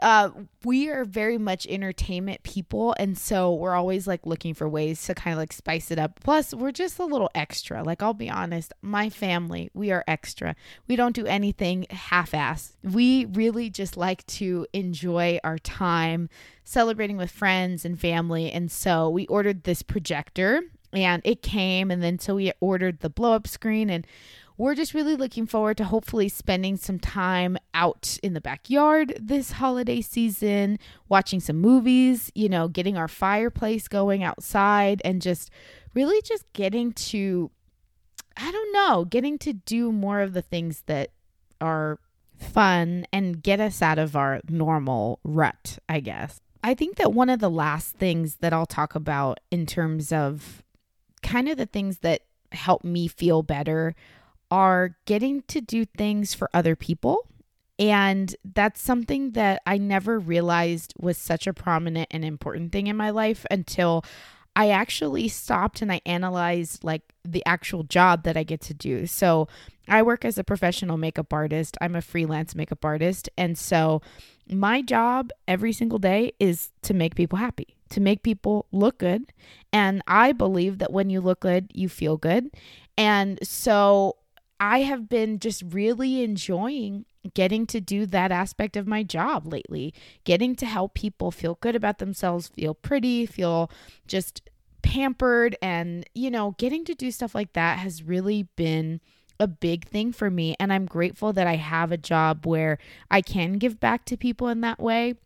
Uh, 0.00 0.30
we 0.64 0.88
are 0.88 1.04
very 1.04 1.38
much 1.38 1.66
entertainment 1.68 2.42
people, 2.42 2.94
and 2.98 3.16
so 3.16 3.54
we're 3.54 3.74
always 3.74 4.08
like 4.08 4.26
looking 4.26 4.52
for 4.52 4.68
ways 4.68 5.02
to 5.06 5.14
kind 5.14 5.32
of 5.32 5.38
like 5.38 5.52
spice 5.52 5.90
it 5.90 5.98
up. 5.98 6.18
Plus, 6.20 6.52
we're 6.52 6.72
just 6.72 6.98
a 6.98 7.04
little 7.04 7.30
extra. 7.34 7.82
Like, 7.82 8.02
I'll 8.02 8.12
be 8.12 8.28
honest, 8.28 8.72
my 8.82 9.08
family, 9.08 9.70
we 9.72 9.92
are 9.92 10.04
extra. 10.08 10.56
We 10.88 10.96
don't 10.96 11.14
do 11.14 11.26
anything 11.26 11.86
half 11.90 12.34
ass. 12.34 12.76
We 12.82 13.26
really 13.26 13.70
just 13.70 13.96
like 13.96 14.26
to 14.26 14.66
enjoy 14.72 15.38
our 15.44 15.58
time 15.58 16.28
celebrating 16.64 17.16
with 17.16 17.30
friends 17.30 17.84
and 17.84 17.98
family. 17.98 18.50
And 18.50 18.72
so 18.72 19.08
we 19.08 19.26
ordered 19.28 19.62
this 19.62 19.82
projector 19.82 20.62
and 20.92 21.22
it 21.24 21.42
came 21.42 21.90
and 21.90 22.02
then 22.02 22.18
so 22.18 22.36
we 22.36 22.52
ordered 22.60 23.00
the 23.00 23.10
blow 23.10 23.32
up 23.32 23.46
screen 23.46 23.90
and 23.90 24.06
we're 24.56 24.74
just 24.74 24.94
really 24.94 25.16
looking 25.16 25.46
forward 25.46 25.76
to 25.78 25.84
hopefully 25.84 26.28
spending 26.28 26.76
some 26.76 26.98
time 26.98 27.56
out 27.72 28.18
in 28.22 28.34
the 28.34 28.40
backyard 28.40 29.16
this 29.20 29.52
holiday 29.52 30.00
season, 30.00 30.78
watching 31.08 31.40
some 31.40 31.56
movies, 31.56 32.30
you 32.34 32.48
know, 32.48 32.68
getting 32.68 32.96
our 32.96 33.08
fireplace 33.08 33.88
going 33.88 34.22
outside, 34.22 35.02
and 35.04 35.20
just 35.20 35.50
really 35.92 36.22
just 36.22 36.44
getting 36.52 36.92
to, 36.92 37.50
I 38.36 38.50
don't 38.50 38.72
know, 38.72 39.04
getting 39.04 39.38
to 39.38 39.52
do 39.52 39.90
more 39.90 40.20
of 40.20 40.34
the 40.34 40.42
things 40.42 40.84
that 40.86 41.10
are 41.60 41.98
fun 42.38 43.06
and 43.12 43.42
get 43.42 43.60
us 43.60 43.82
out 43.82 43.98
of 43.98 44.14
our 44.14 44.40
normal 44.48 45.18
rut, 45.24 45.78
I 45.88 46.00
guess. 46.00 46.40
I 46.62 46.74
think 46.74 46.96
that 46.96 47.12
one 47.12 47.28
of 47.28 47.40
the 47.40 47.50
last 47.50 47.96
things 47.96 48.36
that 48.36 48.52
I'll 48.52 48.66
talk 48.66 48.94
about 48.94 49.40
in 49.50 49.66
terms 49.66 50.12
of 50.12 50.62
kind 51.22 51.48
of 51.48 51.56
the 51.56 51.66
things 51.66 51.98
that 51.98 52.22
help 52.52 52.84
me 52.84 53.08
feel 53.08 53.42
better 53.42 53.94
are 54.54 54.96
getting 55.04 55.42
to 55.48 55.60
do 55.60 55.84
things 55.84 56.32
for 56.32 56.48
other 56.54 56.76
people. 56.76 57.28
And 57.76 58.36
that's 58.44 58.80
something 58.80 59.32
that 59.32 59.60
I 59.66 59.78
never 59.78 60.20
realized 60.20 60.94
was 60.96 61.18
such 61.18 61.48
a 61.48 61.52
prominent 61.52 62.06
and 62.12 62.24
important 62.24 62.70
thing 62.70 62.86
in 62.86 62.96
my 62.96 63.10
life 63.10 63.44
until 63.50 64.04
I 64.54 64.68
actually 64.70 65.26
stopped 65.26 65.82
and 65.82 65.90
I 65.90 66.00
analyzed 66.06 66.84
like 66.84 67.02
the 67.24 67.42
actual 67.44 67.82
job 67.82 68.22
that 68.22 68.36
I 68.36 68.44
get 68.44 68.60
to 68.60 68.74
do. 68.74 69.08
So, 69.08 69.48
I 69.88 70.02
work 70.02 70.24
as 70.24 70.38
a 70.38 70.44
professional 70.44 70.96
makeup 70.96 71.32
artist. 71.32 71.76
I'm 71.80 71.96
a 71.96 72.00
freelance 72.00 72.54
makeup 72.54 72.84
artist. 72.84 73.28
And 73.36 73.58
so, 73.58 74.02
my 74.48 74.82
job 74.82 75.30
every 75.48 75.72
single 75.72 75.98
day 75.98 76.32
is 76.38 76.70
to 76.82 76.94
make 76.94 77.16
people 77.16 77.38
happy, 77.38 77.74
to 77.90 78.00
make 78.00 78.22
people 78.22 78.66
look 78.70 78.98
good. 78.98 79.32
And 79.72 80.00
I 80.06 80.30
believe 80.30 80.78
that 80.78 80.92
when 80.92 81.10
you 81.10 81.20
look 81.20 81.40
good, 81.40 81.72
you 81.74 81.88
feel 81.88 82.16
good. 82.16 82.50
And 82.96 83.40
so, 83.42 84.16
I 84.64 84.80
have 84.80 85.10
been 85.10 85.40
just 85.40 85.62
really 85.62 86.22
enjoying 86.22 87.04
getting 87.34 87.66
to 87.66 87.82
do 87.82 88.06
that 88.06 88.32
aspect 88.32 88.78
of 88.78 88.86
my 88.86 89.02
job 89.02 89.46
lately, 89.46 89.92
getting 90.24 90.56
to 90.56 90.64
help 90.64 90.94
people 90.94 91.30
feel 91.30 91.58
good 91.60 91.76
about 91.76 91.98
themselves, 91.98 92.48
feel 92.48 92.72
pretty, 92.72 93.26
feel 93.26 93.70
just 94.06 94.48
pampered, 94.80 95.54
and, 95.60 96.08
you 96.14 96.30
know, 96.30 96.54
getting 96.56 96.82
to 96.86 96.94
do 96.94 97.10
stuff 97.10 97.34
like 97.34 97.52
that 97.52 97.78
has 97.78 98.02
really 98.02 98.44
been 98.56 99.02
a 99.38 99.46
big 99.46 99.86
thing 99.86 100.12
for 100.12 100.30
me. 100.30 100.56
And 100.58 100.72
I'm 100.72 100.86
grateful 100.86 101.34
that 101.34 101.46
I 101.46 101.56
have 101.56 101.92
a 101.92 101.98
job 101.98 102.46
where 102.46 102.78
I 103.10 103.20
can 103.20 103.54
give 103.54 103.78
back 103.78 104.06
to 104.06 104.16
people 104.16 104.48
in 104.48 104.62
that 104.62 104.80
way. 104.80 105.16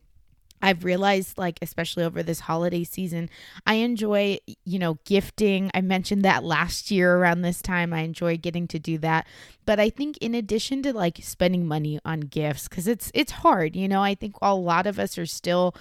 I've 0.61 0.85
realized, 0.85 1.39
like, 1.39 1.59
especially 1.63 2.05
over 2.05 2.23
this 2.23 2.41
holiday 2.41 2.85
season, 2.85 3.31
I 3.67 3.75
enjoy, 3.75 4.39
you 4.65 4.79
know, 4.79 4.99
gifting. 5.05 5.71
I 5.75 5.81
mentioned 5.81 6.25
that 6.25 6.45
last 6.45 6.91
year 6.91 7.17
around 7.17 7.43
this 7.43 7.63
time. 7.63 7.93
I 7.93 8.01
enjoy 8.01 8.37
getting 8.37 8.67
to 8.69 8.79
do 8.79 8.99
that. 8.99 9.27
But 9.67 9.79
I 9.79 9.91
think 9.91 10.17
in 10.19 10.35
addition 10.35 10.83
to 10.83 10.93
like 10.93 11.19
spending 11.23 11.67
money 11.67 12.01
on 12.05 12.21
gifts, 12.21 12.69
because 12.69 12.89
it's 12.89 13.11
it's 13.15 13.33
hard, 13.33 13.77
you 13.77 13.89
know, 13.89 14.03
I 14.03 14.15
think 14.15 14.37
a 14.41 14.55
lot 14.55 14.87
of 14.87 14.99
us 14.99 15.19
are 15.19 15.27
still 15.27 15.75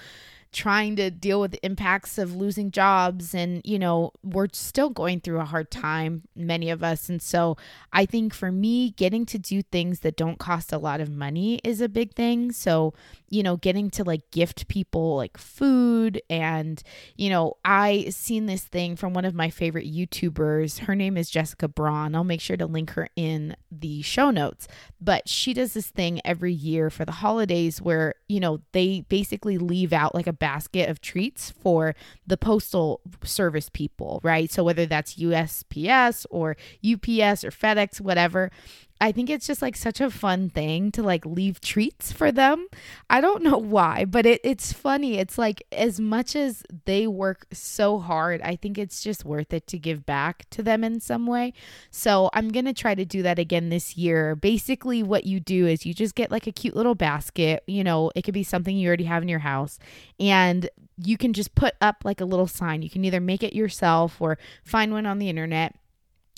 trying 0.51 0.95
to 0.95 1.11
deal 1.11 1.41
with 1.41 1.51
the 1.51 1.65
impacts 1.65 2.17
of 2.17 2.35
losing 2.35 2.71
jobs 2.71 3.33
and 3.35 3.61
you 3.63 3.77
know 3.77 4.11
we're 4.23 4.47
still 4.53 4.89
going 4.89 5.19
through 5.19 5.39
a 5.39 5.45
hard 5.45 5.69
time 5.69 6.23
many 6.35 6.69
of 6.69 6.83
us. 6.83 7.09
And 7.09 7.21
so 7.21 7.57
i 7.93 8.05
think 8.05 8.33
for 8.33 8.51
me 8.51 8.91
getting 8.91 9.25
to 9.27 9.37
do 9.37 9.61
things 9.61 10.01
that 10.01 10.15
don't 10.15 10.39
cost 10.39 10.71
a 10.71 10.77
lot 10.77 11.01
of 11.01 11.09
money 11.09 11.59
is 11.63 11.81
a 11.81 11.89
big 11.89 12.13
thing. 12.13 12.51
So 12.51 12.93
you 13.29 13.43
know 13.43 13.57
getting 13.57 13.89
to 13.91 14.03
like 14.03 14.29
gift 14.31 14.67
people 14.67 15.17
like 15.17 15.37
food 15.37 16.21
and 16.29 16.81
you 17.17 17.29
know 17.29 17.55
i 17.65 18.05
seen 18.09 18.45
this 18.45 18.63
thing 18.63 18.95
from 18.95 19.13
one 19.13 19.25
of 19.25 19.35
my 19.35 19.49
favorite 19.49 19.91
youtubers. 19.91 20.79
Her 20.79 20.95
name 20.95 21.17
is 21.17 21.29
jessica 21.29 21.67
braun. 21.67 22.15
I'll 22.15 22.23
make 22.23 22.41
sure 22.41 22.57
to 22.57 22.65
link 22.65 22.91
her 22.91 23.09
in 23.15 23.55
the 23.71 24.01
show 24.01 24.31
notes. 24.31 24.67
But 24.99 25.27
she 25.27 25.53
does 25.53 25.73
this 25.73 25.87
thing 25.87 26.21
every 26.23 26.53
year 26.53 26.89
for 26.89 27.05
the 27.05 27.11
holidays 27.11 27.81
where 27.81 28.15
you 28.27 28.39
know 28.39 28.61
they 28.71 29.01
basically 29.09 29.57
leave 29.57 29.93
out 29.93 30.15
like 30.15 30.27
a 30.27 30.33
basket 30.39 30.89
of 30.89 31.01
treats 31.01 31.51
for 31.51 31.95
the 32.25 32.37
postal 32.37 33.01
service 33.23 33.69
people, 33.69 34.19
right? 34.23 34.51
So 34.51 34.63
whether 34.63 34.85
that's 34.85 35.15
USPS 35.15 36.25
or 36.29 36.57
UPS 36.83 37.43
or 37.43 37.51
FedEx, 37.51 37.99
whatever, 38.01 38.51
I 38.99 39.11
think 39.11 39.29
it's 39.29 39.45
just 39.45 39.61
like 39.61 39.75
such 39.75 40.01
a 40.01 40.09
fun 40.09 40.49
thing 40.49 40.91
to 40.93 41.03
like 41.03 41.25
leave 41.25 41.61
treats 41.61 42.11
for 42.11 42.31
them. 42.31 42.67
I 43.09 43.21
don't 43.21 43.43
know 43.43 43.57
why, 43.57 44.05
but 44.05 44.25
it, 44.25 44.41
it's 44.43 44.73
funny. 44.73 45.19
It's 45.19 45.37
like 45.37 45.61
as 45.71 45.99
much 45.99 46.35
as 46.35 46.63
they 46.85 47.05
work 47.05 47.45
so 47.51 47.99
hard, 47.99 48.41
I 48.41 48.55
think 48.55 48.77
it's 48.77 49.03
just 49.03 49.23
worth 49.23 49.53
it 49.53 49.67
to 49.67 49.77
give 49.77 50.05
back 50.05 50.49
to 50.51 50.63
them 50.63 50.83
in 50.83 50.99
some 50.99 51.27
way. 51.27 51.53
So 51.91 52.29
I'm 52.33 52.49
going 52.49 52.65
to 52.65 52.73
try 52.73 52.95
to 52.95 53.05
do 53.05 53.21
that 53.21 53.37
again 53.37 53.69
this 53.69 53.97
year. 53.97 54.35
Basically, 54.35 55.03
what 55.03 55.25
you 55.25 55.39
do 55.39 55.67
is 55.67 55.85
you 55.85 55.93
just 55.93 56.15
get 56.15 56.31
like 56.31 56.47
a 56.47 56.51
cute 56.51 56.75
little 56.75 56.95
basket. 56.95 57.63
You 57.67 57.83
know, 57.83 58.11
it 58.15 58.23
could 58.23 58.33
be 58.33 58.43
something 58.43 58.75
you 58.75 58.87
already 58.87 59.03
have 59.05 59.21
in 59.21 59.29
your 59.29 59.39
house. 59.39 59.77
And 60.19 60.69
you 60.97 61.17
can 61.17 61.33
just 61.33 61.53
put 61.53 61.75
up 61.81 61.97
like 62.03 62.21
a 62.21 62.25
little 62.25 62.47
sign. 62.47 62.81
You 62.81 62.89
can 62.89 63.05
either 63.05 63.21
make 63.21 63.43
it 63.43 63.53
yourself 63.53 64.19
or 64.19 64.39
find 64.63 64.91
one 64.91 65.05
on 65.05 65.19
the 65.19 65.29
internet 65.29 65.75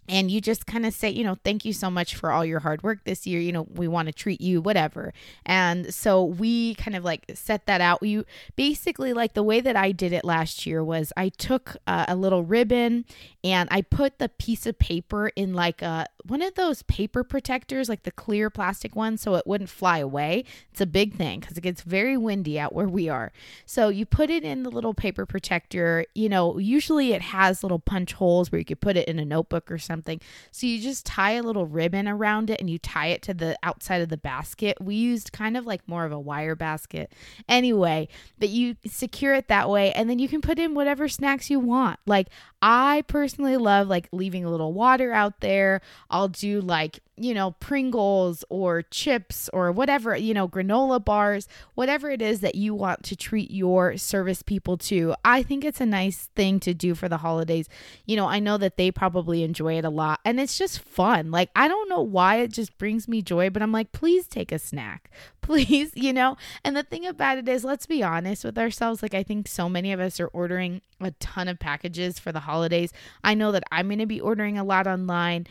and 0.10 0.32
you 0.32 0.42
just 0.42 0.66
kind 0.66 0.86
of 0.86 0.94
say, 0.94 1.10
you 1.10 1.24
know, 1.24 1.38
thank 1.44 1.64
you 1.64 1.72
so 1.72 1.90
much 1.92 2.16
for 2.16 2.32
all 2.32 2.44
your 2.44 2.60
hard 2.60 2.82
work 2.82 3.04
this 3.04 3.28
year. 3.28 3.40
You 3.40 3.52
know, 3.52 3.68
we 3.74 3.88
want 3.88 4.08
to 4.08 4.14
treat 4.14 4.42
you, 4.42 4.60
whatever. 4.60 5.14
And 5.46 5.94
so 5.94 6.24
we 6.26 6.74
kind 6.76 6.96
of 6.96 7.04
like 7.04 7.26
set 7.36 7.68
that 7.68 7.80
out. 7.80 8.02
You 8.02 8.26
basically, 8.56 9.14
like 9.14 9.36
the 9.36 9.44
way 9.44 9.62
that 9.62 9.76
I 9.76 9.92
did 9.92 10.12
it 10.12 10.26
last 10.26 10.66
year 10.66 10.84
was 10.84 11.14
I 11.16 11.30
took 11.30 11.78
uh, 11.86 12.06
a 12.08 12.16
little 12.16 12.44
ribbon 12.44 13.06
and 13.44 13.70
I 13.72 13.82
put 13.82 14.18
the 14.18 14.30
piece 14.30 14.66
of 14.66 14.80
paper 14.80 15.28
in 15.36 15.54
like 15.54 15.82
a 15.84 16.08
one 16.30 16.42
of 16.42 16.56
those 16.56 16.84
paper 16.84 17.24
protectors, 17.24 17.90
like 17.90 18.04
the 18.04 18.12
clear 18.12 18.50
plastic 18.50 18.96
one, 18.96 19.18
so 19.18 19.36
it 19.36 19.48
wouldn't 19.48 19.70
fly 19.70 20.00
away. 20.00 20.44
It's 20.72 20.82
a 20.82 20.86
big 20.86 21.16
thing 21.16 21.40
because 21.40 21.58
it 21.58 21.62
gets 21.62 21.82
very 21.82 22.18
windy 22.18 22.60
out 22.60 22.74
where 22.74 22.88
we 22.88 23.10
are. 23.10 23.32
So 23.66 23.90
you 23.90 24.06
put 24.06 24.30
it 24.30 24.44
in 24.44 24.64
the 24.64 24.70
little 24.70 24.94
paper 24.94 25.26
protector. 25.26 26.06
You 26.14 26.30
know, 26.30 26.58
usually 26.58 27.14
it 27.14 27.22
has 27.22 27.64
little 27.64 27.80
punch 27.80 28.14
holes 28.14 28.52
where 28.52 28.60
you 28.60 28.66
could 28.66 28.82
put 28.82 28.98
it 28.98 29.08
in 29.08 29.20
a 29.20 29.26
notebook 29.26 29.72
or 29.72 29.78
something. 29.78 30.22
So 30.52 30.68
you 30.68 30.80
just 30.80 31.06
tie 31.06 31.32
a 31.32 31.44
little 31.44 31.66
ribbon 31.66 32.08
around 32.08 32.50
it 32.50 32.60
and 32.60 32.70
you 32.70 32.78
tie 32.78 33.08
it 33.08 33.22
to 33.24 33.34
the 33.34 33.58
outside 33.64 34.02
of 34.02 34.10
the 34.10 34.18
basket. 34.18 34.78
We 34.82 34.96
used 34.96 35.32
kind 35.32 35.58
of 35.58 35.66
like 35.66 35.88
more 35.88 36.06
of 36.06 36.12
a 36.12 36.20
wire 36.20 36.56
basket. 36.56 37.12
Anyway, 37.48 38.08
but 38.38 38.50
you 38.50 38.76
secure 38.86 39.34
it 39.34 39.48
that 39.48 39.70
way 39.70 39.92
and 39.94 40.10
then 40.10 40.20
you 40.20 40.28
can 40.28 40.42
put 40.42 40.60
in 40.60 40.76
whatever 40.76 41.08
snacks 41.08 41.50
you 41.50 41.60
want. 41.60 42.00
Like 42.06 42.28
I 42.62 43.04
personally 43.08 43.58
love 43.58 43.88
like 43.88 44.10
leaving 44.12 44.44
a 44.44 44.50
little 44.50 44.74
water 44.74 45.14
out 45.14 45.40
there. 45.40 45.82
I'll 46.10 46.28
do 46.28 46.60
like, 46.62 47.00
you 47.16 47.34
know, 47.34 47.52
Pringles 47.60 48.44
or 48.50 48.82
chips 48.82 49.50
or 49.54 49.72
whatever, 49.72 50.16
you 50.16 50.34
know, 50.34 50.48
granola 50.48 51.04
bars, 51.04 51.48
whatever 51.76 52.10
it 52.10 52.22
is 52.22 52.42
that 52.42 52.56
you 52.56 52.74
want 52.74 53.04
to 53.04 53.16
treat 53.16 53.52
your 53.52 53.98
service 53.98 54.42
people 54.42 54.78
to. 54.78 55.16
I 55.24 55.44
think 55.44 55.64
it's 55.64 55.82
a 55.82 55.86
nice 55.86 56.30
thing 56.36 56.60
to 56.62 56.74
do 56.74 56.96
for 56.96 57.08
the 57.08 57.18
holidays. 57.18 57.68
You 58.06 58.16
know, 58.16 58.28
I 58.28 58.40
know 58.40 58.58
that 58.58 58.78
they 58.78 58.92
probably 58.92 59.44
enjoy 59.44 59.78
it 59.78 59.86
a 59.86 59.90
lot 59.90 60.20
and 60.26 60.40
it's 60.40 60.58
just 60.58 60.80
fun. 60.80 61.32
Like, 61.32 61.50
I 61.56 61.68
don't 61.68 61.90
know 61.90 62.02
why 62.02 62.38
it 62.38 62.52
just 62.52 62.78
brings 62.78 63.08
me 63.08 63.22
joy, 63.22 63.50
but 63.50 63.62
I'm 63.62 63.72
like, 63.72 63.92
please 63.92 64.28
take 64.28 64.52
a 64.52 64.60
snack. 64.60 65.10
Please, 65.42 65.92
you 65.96 66.14
know? 66.14 66.38
And 66.64 66.78
the 66.78 66.84
thing 66.84 67.08
about 67.08 67.40
it 67.40 67.50
is, 67.50 67.64
let's 67.64 67.88
be 67.88 68.04
honest 68.04 68.44
with 68.44 68.56
ourselves. 68.56 69.02
Like, 69.02 69.16
I 69.16 69.24
think 69.24 69.48
so 69.48 69.68
many 69.68 69.92
of 69.92 70.00
us 70.00 70.20
are 70.20 70.28
ordering 70.28 70.82
a 71.02 71.10
ton 71.12 71.48
of 71.48 71.58
packages 71.58 72.20
for 72.20 72.32
the 72.32 72.42
holidays. 72.50 72.92
I 73.24 73.34
know 73.34 73.52
that 73.52 73.64
I'm 73.72 73.88
going 73.88 74.00
to 74.00 74.06
be 74.06 74.22
ordering 74.22 74.58
a 74.58 74.64
lot 74.64 74.88
online 74.88 75.48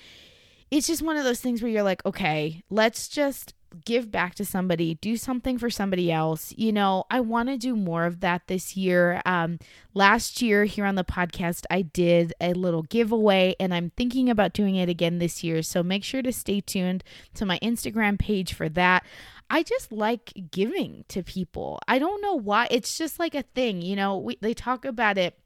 it's 0.71 0.87
just 0.87 1.03
one 1.03 1.17
of 1.17 1.25
those 1.25 1.41
things 1.41 1.63
where 1.63 1.71
you're 1.71 1.83
like, 1.83 2.05
okay, 2.05 2.63
let's 2.69 3.09
just 3.09 3.55
give 3.85 4.11
back 4.11 4.35
to 4.35 4.45
somebody, 4.45 4.95
do 4.95 5.17
something 5.17 5.59
for 5.59 5.69
somebody 5.69 6.11
else. 6.11 6.55
You 6.57 6.73
know, 6.73 7.05
I 7.11 7.21
want 7.21 7.49
to 7.49 7.59
do 7.59 7.77
more 7.77 8.07
of 8.07 8.21
that 8.21 8.47
this 8.47 8.77
year. 8.77 9.21
Um, 9.27 9.59
last 9.95 10.41
year 10.41 10.65
here 10.65 10.87
on 10.87 10.95
the 10.95 11.05
podcast, 11.05 11.65
I 11.71 11.83
did 11.83 12.33
a 12.41 12.55
little 12.55 12.83
giveaway 12.83 13.55
and 13.61 13.75
I'm 13.75 13.91
thinking 13.91 14.31
about 14.31 14.55
doing 14.55 14.77
it 14.77 14.89
again 14.89 15.19
this 15.19 15.45
year. 15.45 15.63
So 15.63 15.83
make 15.83 16.05
sure 16.05 16.23
to 16.23 16.33
stay 16.33 16.61
tuned 16.61 17.05
to 17.35 17.45
my 17.45 17.59
Instagram 17.61 18.19
page 18.19 18.55
for 18.55 18.69
that. 18.71 19.05
I 19.51 19.63
just 19.63 19.93
like 19.93 20.33
giving 20.51 21.05
to 21.09 21.23
people. 21.23 21.79
I 21.89 21.99
don't 21.99 22.23
know 22.23 22.35
why. 22.35 22.69
It's 22.71 22.97
just 22.97 23.19
like 23.19 23.35
a 23.35 23.43
thing, 23.43 23.81
you 23.83 23.97
know, 23.97 24.19
we, 24.19 24.39
they 24.41 24.55
talk 24.55 24.85
about 24.85 25.17
it 25.17 25.39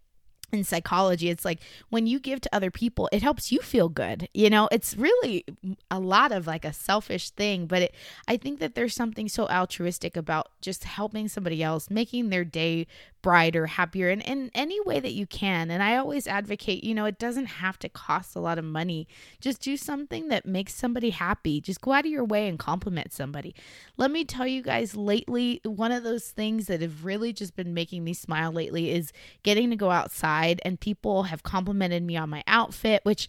in 0.53 0.63
psychology 0.65 1.31
it's 1.31 1.45
like 1.45 1.61
when 1.89 2.07
you 2.07 2.21
give 2.21 2.41
to 2.41 2.55
other 2.55 2.71
people 2.71 3.09
it 3.11 3.23
helps 3.23 3.51
you 3.51 3.61
feel 3.61 3.89
good 3.89 4.29
you 4.35 4.51
know? 4.51 4.69
It's 4.71 4.97
really 4.97 5.45
a 5.91 5.99
lot 5.99 6.31
of 6.33 6.47
like 6.47 6.65
a 6.65 6.73
selfish 6.73 7.31
thing 7.31 7.67
but 7.67 7.83
it, 7.83 7.95
i 8.29 8.37
think 8.37 8.61
that 8.61 8.75
there's 8.75 8.95
something 8.95 9.29
so 9.29 9.49
altruistic 9.49 10.17
about 10.17 10.49
just 10.61 10.85
helping 10.85 11.29
somebody 11.29 11.63
else 11.63 11.91
making 11.91 12.29
their 12.29 12.45
day 12.45 12.87
brighter 13.23 13.67
happier 13.67 14.11
in, 14.11 14.21
in 14.23 14.51
any 14.55 14.81
way 14.81 15.01
that 15.01 15.13
you 15.13 15.27
can. 15.27 15.71
And 15.71 15.83
i 15.83 15.97
always 15.97 16.27
advocate 16.27 16.85
you 16.85 16.95
know 16.95 17.05
it 17.05 17.19
doesn't 17.19 17.47
have 17.47 17.79
to 17.81 17.89
cost 17.89 18.37
a 18.37 18.41
lot 18.41 18.59
of 18.59 18.65
money. 18.65 19.09
Just 19.41 19.61
do 19.61 19.77
something 19.77 20.29
that 20.29 20.47
makes 20.47 20.75
somebody 20.75 21.11
happy. 21.11 21.61
Just 21.61 21.81
go 21.81 21.93
out 21.93 22.05
of 22.05 22.11
your 22.11 22.25
way 22.25 22.49
and 22.49 22.59
compliment 22.59 23.13
somebody. 23.13 23.55
Let 23.97 24.11
me 24.11 24.25
tell 24.25 24.47
you 24.47 24.63
guys 24.63 24.97
lately 24.97 25.61
one 25.65 25.93
of 25.93 26.03
those 26.05 26.29
things 26.29 26.67
that 26.67 26.83
have 26.83 27.05
really 27.05 27.33
just 27.33 27.57
been 27.57 27.75
making 27.75 28.05
me 28.05 28.15
smile 28.15 28.53
lately 28.53 28.91
is 28.91 29.13
getting 29.43 29.71
to 29.71 29.77
go 29.77 29.91
outside 29.91 30.03
outside 30.13 30.61
and 30.65 30.81
people 30.81 31.25
have 31.25 31.43
complimented 31.43 32.03
me 32.03 32.17
on 32.17 32.31
my 32.31 32.43
outfit, 32.47 33.01
which 33.05 33.29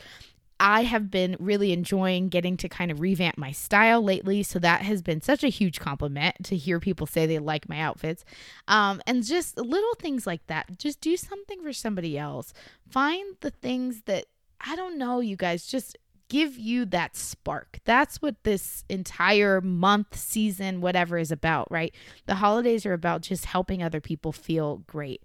I 0.60 0.84
have 0.84 1.12
been 1.12 1.36
really 1.40 1.74
enjoying 1.74 2.30
getting 2.30 2.58
to 2.58 2.70
kind 2.70 2.92
of 2.92 3.02
revamp 3.02 3.38
my 3.38 3.52
style 3.52 4.02
lately. 4.02 4.44
So 4.44 4.60
that 4.60 4.82
has 4.84 5.02
been 5.02 5.22
such 5.22 5.44
a 5.44 5.50
huge 5.50 5.80
compliment 5.80 6.36
to 6.46 6.56
hear 6.56 6.80
people 6.80 7.08
say 7.08 7.26
they 7.26 7.40
like 7.40 7.68
my 7.68 7.80
outfits. 7.80 8.24
Um, 8.68 9.02
and 9.06 9.26
just 9.26 9.58
little 9.58 9.96
things 9.96 10.26
like 10.26 10.46
that. 10.48 10.78
Just 10.78 11.02
do 11.02 11.18
something 11.18 11.62
for 11.62 11.74
somebody 11.74 12.18
else. 12.18 12.54
Find 12.90 13.36
the 13.42 13.52
things 13.52 14.04
that, 14.06 14.26
I 14.62 14.76
don't 14.76 14.98
know, 14.98 15.20
you 15.20 15.36
guys, 15.36 15.66
just 15.66 15.98
give 16.30 16.58
you 16.58 16.86
that 16.86 17.16
spark. 17.16 17.80
That's 17.86 18.22
what 18.22 18.44
this 18.44 18.84
entire 18.90 19.62
month, 19.62 20.16
season, 20.16 20.82
whatever 20.82 21.18
is 21.18 21.32
about, 21.32 21.72
right? 21.72 21.94
The 22.26 22.36
holidays 22.36 22.86
are 22.86 22.94
about 22.94 23.22
just 23.22 23.46
helping 23.46 23.84
other 23.84 24.02
people 24.02 24.32
feel 24.32 24.78
great. 24.88 25.24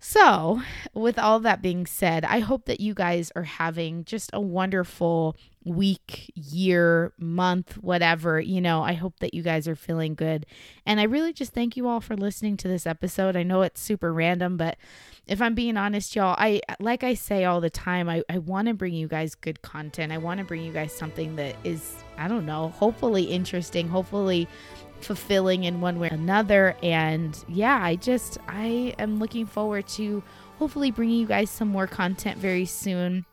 So, 0.00 0.62
with 0.94 1.18
all 1.18 1.40
that 1.40 1.60
being 1.60 1.84
said, 1.84 2.24
I 2.24 2.38
hope 2.38 2.66
that 2.66 2.78
you 2.80 2.94
guys 2.94 3.32
are 3.34 3.42
having 3.42 4.04
just 4.04 4.30
a 4.32 4.40
wonderful 4.40 5.36
week, 5.64 6.30
year, 6.36 7.12
month, 7.18 7.74
whatever. 7.78 8.40
You 8.40 8.60
know, 8.60 8.82
I 8.82 8.92
hope 8.92 9.18
that 9.18 9.34
you 9.34 9.42
guys 9.42 9.66
are 9.66 9.74
feeling 9.74 10.14
good. 10.14 10.46
And 10.86 11.00
I 11.00 11.02
really 11.02 11.32
just 11.32 11.52
thank 11.52 11.76
you 11.76 11.88
all 11.88 12.00
for 12.00 12.16
listening 12.16 12.56
to 12.58 12.68
this 12.68 12.86
episode. 12.86 13.36
I 13.36 13.42
know 13.42 13.62
it's 13.62 13.80
super 13.80 14.12
random, 14.12 14.56
but 14.56 14.76
if 15.26 15.42
I'm 15.42 15.54
being 15.54 15.76
honest, 15.76 16.14
y'all, 16.14 16.36
I 16.38 16.60
like 16.78 17.02
I 17.02 17.14
say 17.14 17.44
all 17.44 17.60
the 17.60 17.68
time, 17.68 18.08
I, 18.08 18.22
I 18.30 18.38
want 18.38 18.68
to 18.68 18.74
bring 18.74 18.94
you 18.94 19.08
guys 19.08 19.34
good 19.34 19.62
content. 19.62 20.12
I 20.12 20.18
want 20.18 20.38
to 20.38 20.44
bring 20.44 20.62
you 20.62 20.72
guys 20.72 20.92
something 20.92 21.34
that 21.36 21.56
is, 21.64 21.96
I 22.16 22.28
don't 22.28 22.46
know, 22.46 22.68
hopefully 22.68 23.24
interesting, 23.24 23.88
hopefully 23.88 24.48
fulfilling 25.00 25.64
in 25.64 25.80
one 25.80 25.98
way 25.98 26.08
or 26.08 26.14
another. 26.14 26.76
And 26.82 27.42
yeah, 27.48 27.78
I 27.82 27.96
just, 27.96 28.38
I 28.48 28.94
am 28.98 29.18
looking 29.18 29.46
forward 29.46 29.86
to 29.88 30.22
hopefully 30.58 30.90
bringing 30.90 31.20
you 31.20 31.26
guys 31.26 31.50
some 31.50 31.68
more 31.68 31.86
content 31.86 32.38
very 32.38 32.64
soon. 32.64 33.24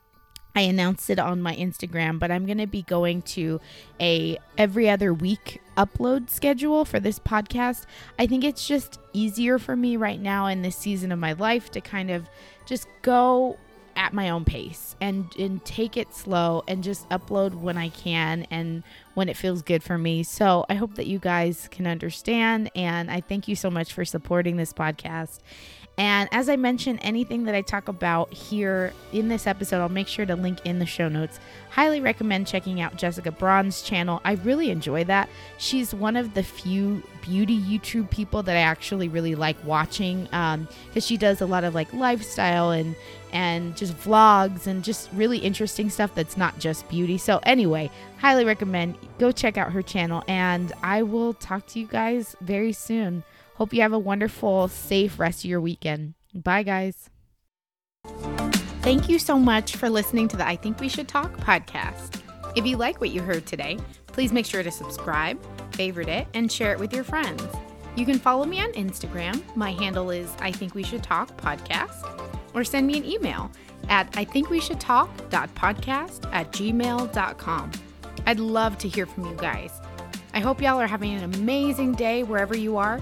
I 0.55 0.61
announced 0.61 1.09
it 1.09 1.19
on 1.19 1.41
my 1.41 1.53
Instagram, 1.55 2.17
but 2.17 2.31
I'm 2.31 2.45
going 2.45 2.59
to 2.59 2.67
be 2.67 2.83
going 2.83 3.23
to 3.23 3.59
a 3.99 4.37
every 4.57 4.89
other 4.89 5.13
week 5.13 5.61
upload 5.75 6.29
schedule 6.29 6.85
for 6.85 6.99
this 6.99 7.19
podcast. 7.19 7.85
I 8.17 8.25
think 8.25 8.45
it's 8.45 8.65
just 8.65 8.99
easier 9.11 9.59
for 9.59 9.75
me 9.75 9.97
right 9.97 10.19
now 10.19 10.45
in 10.45 10.61
this 10.61 10.77
season 10.77 11.11
of 11.11 11.19
my 11.19 11.33
life 11.33 11.71
to 11.71 11.81
kind 11.81 12.09
of 12.09 12.29
just 12.65 12.87
go 13.01 13.57
at 13.95 14.13
my 14.13 14.29
own 14.29 14.45
pace 14.45 14.95
and 15.01 15.33
and 15.37 15.63
take 15.65 15.97
it 15.97 16.13
slow 16.13 16.63
and 16.67 16.83
just 16.83 17.07
upload 17.09 17.55
when 17.55 17.77
I 17.77 17.89
can 17.89 18.45
and 18.51 18.83
when 19.13 19.29
it 19.29 19.37
feels 19.37 19.61
good 19.61 19.83
for 19.83 19.97
me. 19.97 20.23
So, 20.23 20.65
I 20.69 20.75
hope 20.75 20.95
that 20.95 21.07
you 21.07 21.19
guys 21.19 21.67
can 21.71 21.87
understand 21.87 22.69
and 22.75 23.09
I 23.09 23.21
thank 23.21 23.47
you 23.47 23.55
so 23.55 23.69
much 23.69 23.93
for 23.93 24.05
supporting 24.05 24.57
this 24.57 24.73
podcast. 24.73 25.39
And 25.97 26.27
as 26.31 26.49
I 26.49 26.57
mentioned, 26.57 26.99
anything 27.01 27.45
that 27.45 27.55
I 27.55 27.61
talk 27.61 27.87
about 27.87 28.33
here 28.33 28.91
in 29.13 29.29
this 29.29 29.47
episode, 29.47 29.79
I'll 29.79 29.87
make 29.87 30.07
sure 30.07 30.25
to 30.25 30.35
link 30.35 30.59
in 30.65 30.79
the 30.79 30.85
show 30.85 31.07
notes. 31.07 31.39
Highly 31.69 32.01
recommend 32.01 32.47
checking 32.47 32.81
out 32.81 32.97
Jessica 32.97 33.31
Braun's 33.31 33.81
channel. 33.81 34.21
I 34.25 34.33
really 34.33 34.71
enjoy 34.71 35.05
that. 35.05 35.29
She's 35.57 35.93
one 35.93 36.17
of 36.17 36.33
the 36.33 36.43
few 36.43 37.01
beauty 37.21 37.57
YouTube 37.59 38.09
people 38.09 38.43
that 38.43 38.57
I 38.57 38.61
actually 38.61 39.07
really 39.07 39.35
like 39.35 39.57
watching 39.63 40.23
because 40.23 40.53
um, 40.53 41.01
she 41.01 41.15
does 41.15 41.41
a 41.41 41.45
lot 41.45 41.63
of 41.63 41.73
like 41.73 41.91
lifestyle 41.93 42.71
and 42.71 42.95
and 43.31 43.75
just 43.75 43.97
vlogs 43.97 44.67
and 44.67 44.83
just 44.83 45.09
really 45.11 45.39
interesting 45.39 45.89
stuff 45.89 46.13
that's 46.15 46.37
not 46.37 46.57
just 46.59 46.87
beauty. 46.89 47.17
So 47.17 47.39
anyway, 47.43 47.89
highly 48.19 48.45
recommend 48.45 48.97
go 49.17 49.31
check 49.31 49.57
out 49.57 49.71
her 49.71 49.81
channel 49.81 50.23
and 50.27 50.71
I 50.83 51.03
will 51.03 51.33
talk 51.33 51.65
to 51.67 51.79
you 51.79 51.87
guys 51.87 52.35
very 52.41 52.73
soon. 52.73 53.23
Hope 53.55 53.73
you 53.73 53.81
have 53.81 53.93
a 53.93 53.99
wonderful, 53.99 54.67
safe 54.67 55.17
rest 55.17 55.45
of 55.45 55.49
your 55.49 55.61
weekend. 55.61 56.13
Bye, 56.33 56.63
guys. 56.63 57.09
Thank 58.81 59.07
you 59.07 59.17
so 59.17 59.39
much 59.39 59.77
for 59.77 59.89
listening 59.89 60.27
to 60.27 60.37
the 60.37 60.45
I 60.45 60.57
Think 60.57 60.79
We 60.79 60.89
Should 60.89 61.07
Talk 61.07 61.37
podcast. 61.37 62.21
If 62.55 62.65
you 62.65 62.75
like 62.75 62.99
what 62.99 63.11
you 63.11 63.21
heard 63.21 63.45
today, 63.45 63.79
please 64.07 64.33
make 64.33 64.45
sure 64.45 64.61
to 64.61 64.71
subscribe, 64.71 65.39
favorite 65.73 66.09
it, 66.09 66.27
and 66.33 66.51
share 66.51 66.73
it 66.73 66.79
with 66.79 66.93
your 66.93 67.05
friends. 67.05 67.43
You 67.95 68.05
can 68.05 68.19
follow 68.19 68.45
me 68.45 68.59
on 68.59 68.73
Instagram. 68.73 69.41
My 69.55 69.71
handle 69.71 70.11
is 70.11 70.29
I 70.39 70.51
Think 70.51 70.75
We 70.75 70.83
Should 70.83 71.01
Talk 71.03 71.35
podcast, 71.37 72.29
or 72.53 72.65
send 72.65 72.87
me 72.87 72.97
an 72.97 73.05
email 73.05 73.49
at 73.87 74.13
I 74.17 74.25
Think 74.25 74.49
We 74.49 74.59
Should 74.59 74.81
Talk.podcast 74.81 76.29
at 76.33 76.51
gmail.com. 76.51 77.71
I'd 78.25 78.39
love 78.39 78.77
to 78.79 78.89
hear 78.89 79.05
from 79.05 79.25
you 79.25 79.35
guys. 79.37 79.71
I 80.33 80.41
hope 80.41 80.61
y'all 80.61 80.81
are 80.81 80.87
having 80.87 81.13
an 81.13 81.23
amazing 81.23 81.93
day 81.93 82.23
wherever 82.23 82.57
you 82.57 82.75
are 82.75 83.01